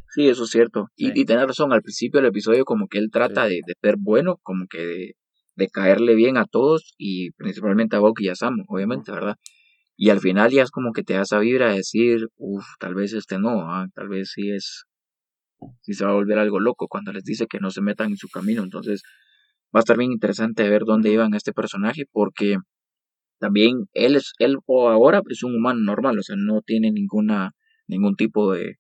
[0.10, 0.88] Sí, eso es cierto.
[0.96, 3.96] Y, y tenés razón, al principio del episodio como que él trata de, de, ser
[4.00, 5.14] bueno, como que de,
[5.56, 9.36] de, caerle bien a todos y principalmente a Bucky y a Sam, obviamente, ¿verdad?
[9.98, 12.94] Y al final ya es como que te da esa vibra de decir, uff, tal
[12.96, 14.86] vez este no, ah, tal vez sí es,
[15.82, 18.18] sí se va a volver algo loco cuando les dice que no se metan en
[18.18, 18.64] su camino.
[18.64, 19.02] Entonces
[19.76, 22.58] va a estar bien interesante ver dónde iban a este personaje porque
[23.40, 27.52] también él es, él o ahora es un humano normal, o sea, no tiene ninguna,
[27.88, 28.78] ningún tipo de,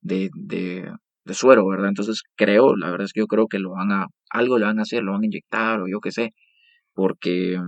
[0.00, 0.92] de, de,
[1.24, 1.88] de suero, ¿verdad?
[1.88, 4.78] Entonces creo, la verdad es que yo creo que lo van a, algo le van
[4.78, 6.34] a hacer, lo van a inyectar o yo qué sé,
[6.92, 7.58] porque...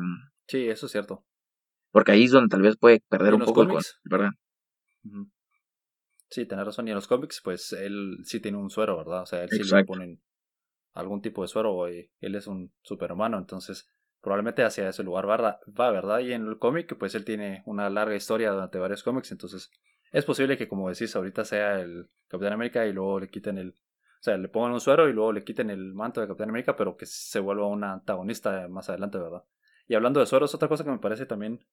[0.48, 1.24] Sí, eso es cierto.
[1.90, 3.68] Porque ahí es donde tal vez puede perder un poco el
[4.04, 4.30] ¿verdad?
[6.28, 6.86] Sí, tenés razón.
[6.88, 9.22] Y en los cómics, pues él sí tiene un suero, ¿verdad?
[9.22, 10.20] O sea, él sí le ponen
[10.96, 13.88] algún tipo de suero y él es un superhumano, entonces
[14.20, 15.60] probablemente hacia ese lugar va,
[15.90, 16.20] ¿verdad?
[16.20, 19.70] Y en el cómic, pues él tiene una larga historia durante varios cómics, entonces
[20.12, 23.70] es posible que, como decís, ahorita sea el Capitán América y luego le quiten el.
[23.70, 26.76] O sea, le pongan un suero y luego le quiten el manto de Capitán América,
[26.76, 29.44] pero que se vuelva un antagonista más adelante, ¿verdad?
[29.86, 31.64] Y hablando de sueros, otra cosa que me parece también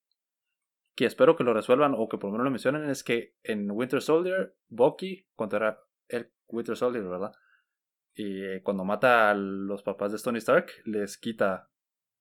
[0.95, 3.71] que espero que lo resuelvan o que por lo menos lo mencionen es que en
[3.71, 7.31] Winter Soldier, Bucky, era el Winter Soldier, ¿verdad?
[8.13, 11.69] Y cuando mata a los papás de Tony Stark, les quita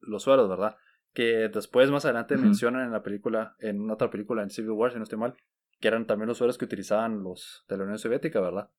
[0.01, 0.77] los sueros, ¿verdad?
[1.13, 4.93] que después más adelante mencionan en la película, en una otra película, en Civil War,
[4.93, 5.35] si no estoy mal,
[5.83, 8.71] que eran también los sueros que utilizaban los de la Unión Soviética, ¿verdad?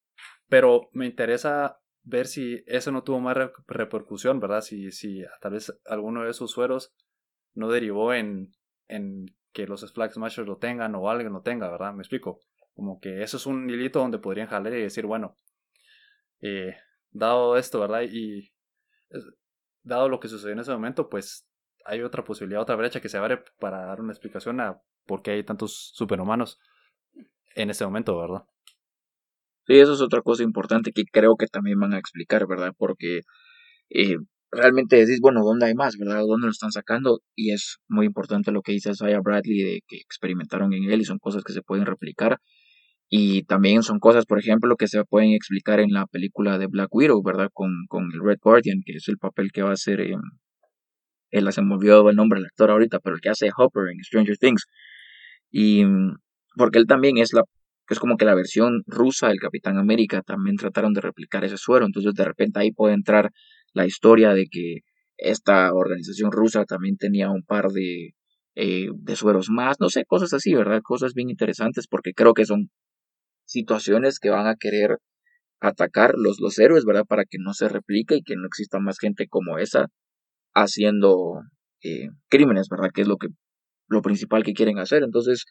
[0.48, 3.38] Pero me interesa ver si eso no tuvo más
[3.68, 4.62] repercusión, ¿verdad?
[4.62, 6.96] Si, si tal vez alguno de esos sueros
[7.54, 8.54] no derivó en,
[8.88, 11.94] en que los Flag Smashers lo tengan o alguien lo tenga, ¿verdad?
[11.94, 12.40] Me explico.
[12.74, 15.36] Como que eso es un hilito donde podrían jalar y decir, bueno,
[16.40, 16.78] eh,
[17.12, 18.04] dado esto, ¿verdad?
[18.10, 18.54] Y
[19.84, 21.50] dado lo que sucedió en ese momento, pues
[21.84, 25.32] hay otra posibilidad, otra brecha que se abre para dar una explicación a por qué
[25.32, 26.62] hay tantos superhumanos
[27.56, 28.44] en ese momento, ¿verdad?
[29.66, 32.74] Sí, eso es otra cosa importante que creo que también van a explicar, ¿verdad?
[32.78, 33.22] Porque
[33.90, 34.18] eh,
[34.52, 36.22] realmente decís, bueno, ¿dónde hay más, verdad?
[36.28, 37.22] ¿Dónde lo están sacando?
[37.36, 41.06] Y es muy importante lo que dice Isaiah Bradley de que experimentaron en él y
[41.06, 42.40] son cosas que se pueden replicar.
[43.10, 46.94] Y también son cosas, por ejemplo, que se pueden explicar en la película de Black
[46.94, 47.50] Widow, ¿verdad?
[47.54, 50.02] Con, con el Red Guardian, que es el papel que va a hacer...
[50.02, 50.16] Eh,
[51.32, 54.04] él se me olvidó el nombre del actor ahorita, pero el que hace Hopper en
[54.04, 54.66] Stranger Things.
[55.52, 55.84] Y
[56.56, 57.44] porque él también es la
[57.88, 61.58] que es como que la versión rusa del Capitán América, también trataron de replicar ese
[61.58, 63.32] suero, entonces de repente ahí puede entrar
[63.74, 64.80] la historia de que
[65.18, 68.14] esta organización rusa también tenía un par de,
[68.56, 70.82] eh, de sueros más, no sé, cosas así, ¿verdad?
[70.84, 72.70] Cosas bien interesantes porque creo que son
[73.46, 74.98] situaciones que van a querer
[75.60, 77.06] atacar los, los héroes, ¿verdad?
[77.08, 79.88] Para que no se replique y que no exista más gente como esa
[80.54, 81.42] haciendo
[81.84, 82.92] eh, crímenes, ¿verdad?
[82.94, 83.28] Que es lo que
[83.88, 85.04] lo principal que quieren hacer.
[85.04, 85.46] Entonces,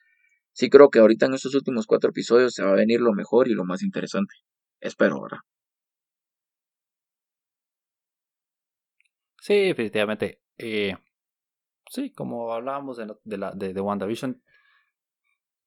[0.53, 3.49] sí creo que ahorita en estos últimos cuatro episodios se va a venir lo mejor
[3.49, 4.35] y lo más interesante.
[4.81, 5.39] Espero, ¿verdad?
[9.43, 10.41] Sí, definitivamente.
[10.59, 10.97] Eh,
[11.91, 14.41] sí, como hablábamos de, la, de, WandaVision,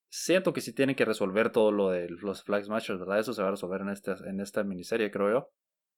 [0.10, 3.20] siento que sí tienen que resolver todo lo de los Flag Smashers, ¿verdad?
[3.20, 5.52] Eso se va a resolver en, este, en esta miniserie, creo yo.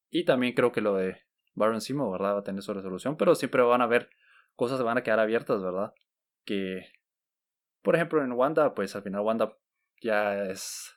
[0.09, 1.21] Y también creo que lo de
[1.53, 2.35] Baron Simo, ¿verdad?
[2.35, 4.09] Va a tener su resolución, pero siempre van a haber
[4.55, 5.93] cosas que van a quedar abiertas, ¿verdad?
[6.45, 6.81] Que,
[7.81, 9.57] por ejemplo, en Wanda, pues al final Wanda
[10.01, 10.93] ya es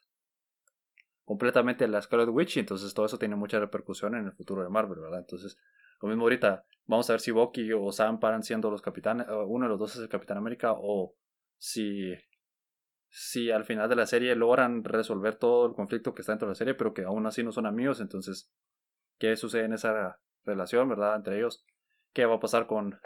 [1.25, 5.01] completamente la Scarlet Witch, entonces todo eso tiene mucha repercusión en el futuro de Marvel,
[5.01, 5.21] ¿verdad?
[5.21, 5.57] Entonces,
[6.03, 9.67] lo mismo ahorita, vamos a ver si Bucky o Sam paran siendo los capitanes, uno
[9.67, 11.15] de los dos es el Capitán América, o
[11.57, 12.15] si
[13.11, 16.53] si al final de la serie logran resolver todo el conflicto que está dentro de
[16.53, 18.53] la serie, pero que aún así no son amigos, entonces,
[19.19, 21.17] ¿qué sucede en esa relación, verdad?
[21.17, 21.65] Entre ellos,
[22.13, 22.99] ¿qué va a pasar con,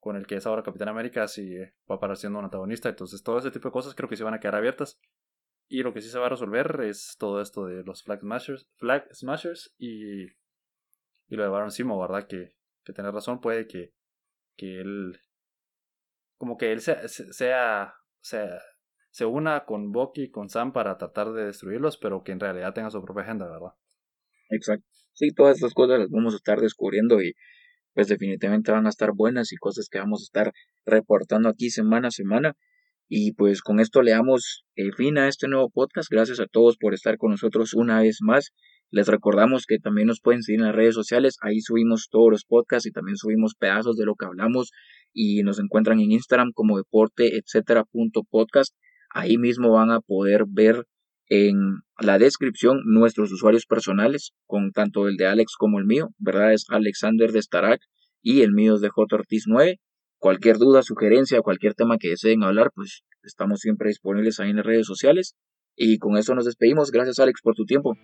[0.00, 2.88] con el que es ahora Capitán América si va a parar siendo un antagonista?
[2.88, 4.98] Entonces, todo ese tipo de cosas creo que sí van a quedar abiertas.
[5.68, 8.68] Y lo que sí se va a resolver es todo esto de los Flag Smashers,
[8.76, 12.26] Flag Smashers y, y lo de Baron Simo, ¿verdad?
[12.26, 13.92] Que, que tener razón, puede que,
[14.56, 15.20] que él,
[16.38, 18.60] como que él sea, sea, sea
[19.10, 22.72] se una con Bucky y con Sam para tratar de destruirlos, pero que en realidad
[22.72, 23.74] tenga su propia agenda, ¿verdad?
[24.50, 24.86] Exacto.
[25.12, 27.34] Sí, todas estas cosas las vamos a estar descubriendo y
[27.94, 30.52] pues definitivamente van a estar buenas y cosas que vamos a estar
[30.86, 32.54] reportando aquí semana a semana.
[33.08, 36.08] Y pues con esto le damos el fin a este nuevo podcast.
[36.10, 38.52] Gracias a todos por estar con nosotros una vez más.
[38.92, 41.36] Les recordamos que también nos pueden seguir en las redes sociales.
[41.42, 44.70] Ahí subimos todos los podcasts y también subimos pedazos de lo que hablamos.
[45.12, 48.76] Y nos encuentran en Instagram como deporte, etcétera, punto podcast.
[49.12, 50.86] Ahí mismo van a poder ver
[51.30, 56.52] en la descripción nuestros usuarios personales, con tanto el de Alex como el mío, ¿verdad?
[56.52, 57.80] Es Alexander de Starak
[58.20, 59.16] y el mío es de J.
[59.16, 59.80] Ortiz 9.
[60.18, 64.66] Cualquier duda, sugerencia, cualquier tema que deseen hablar, pues estamos siempre disponibles ahí en las
[64.66, 65.36] redes sociales.
[65.76, 66.90] Y con eso nos despedimos.
[66.90, 67.96] Gracias Alex por tu tiempo.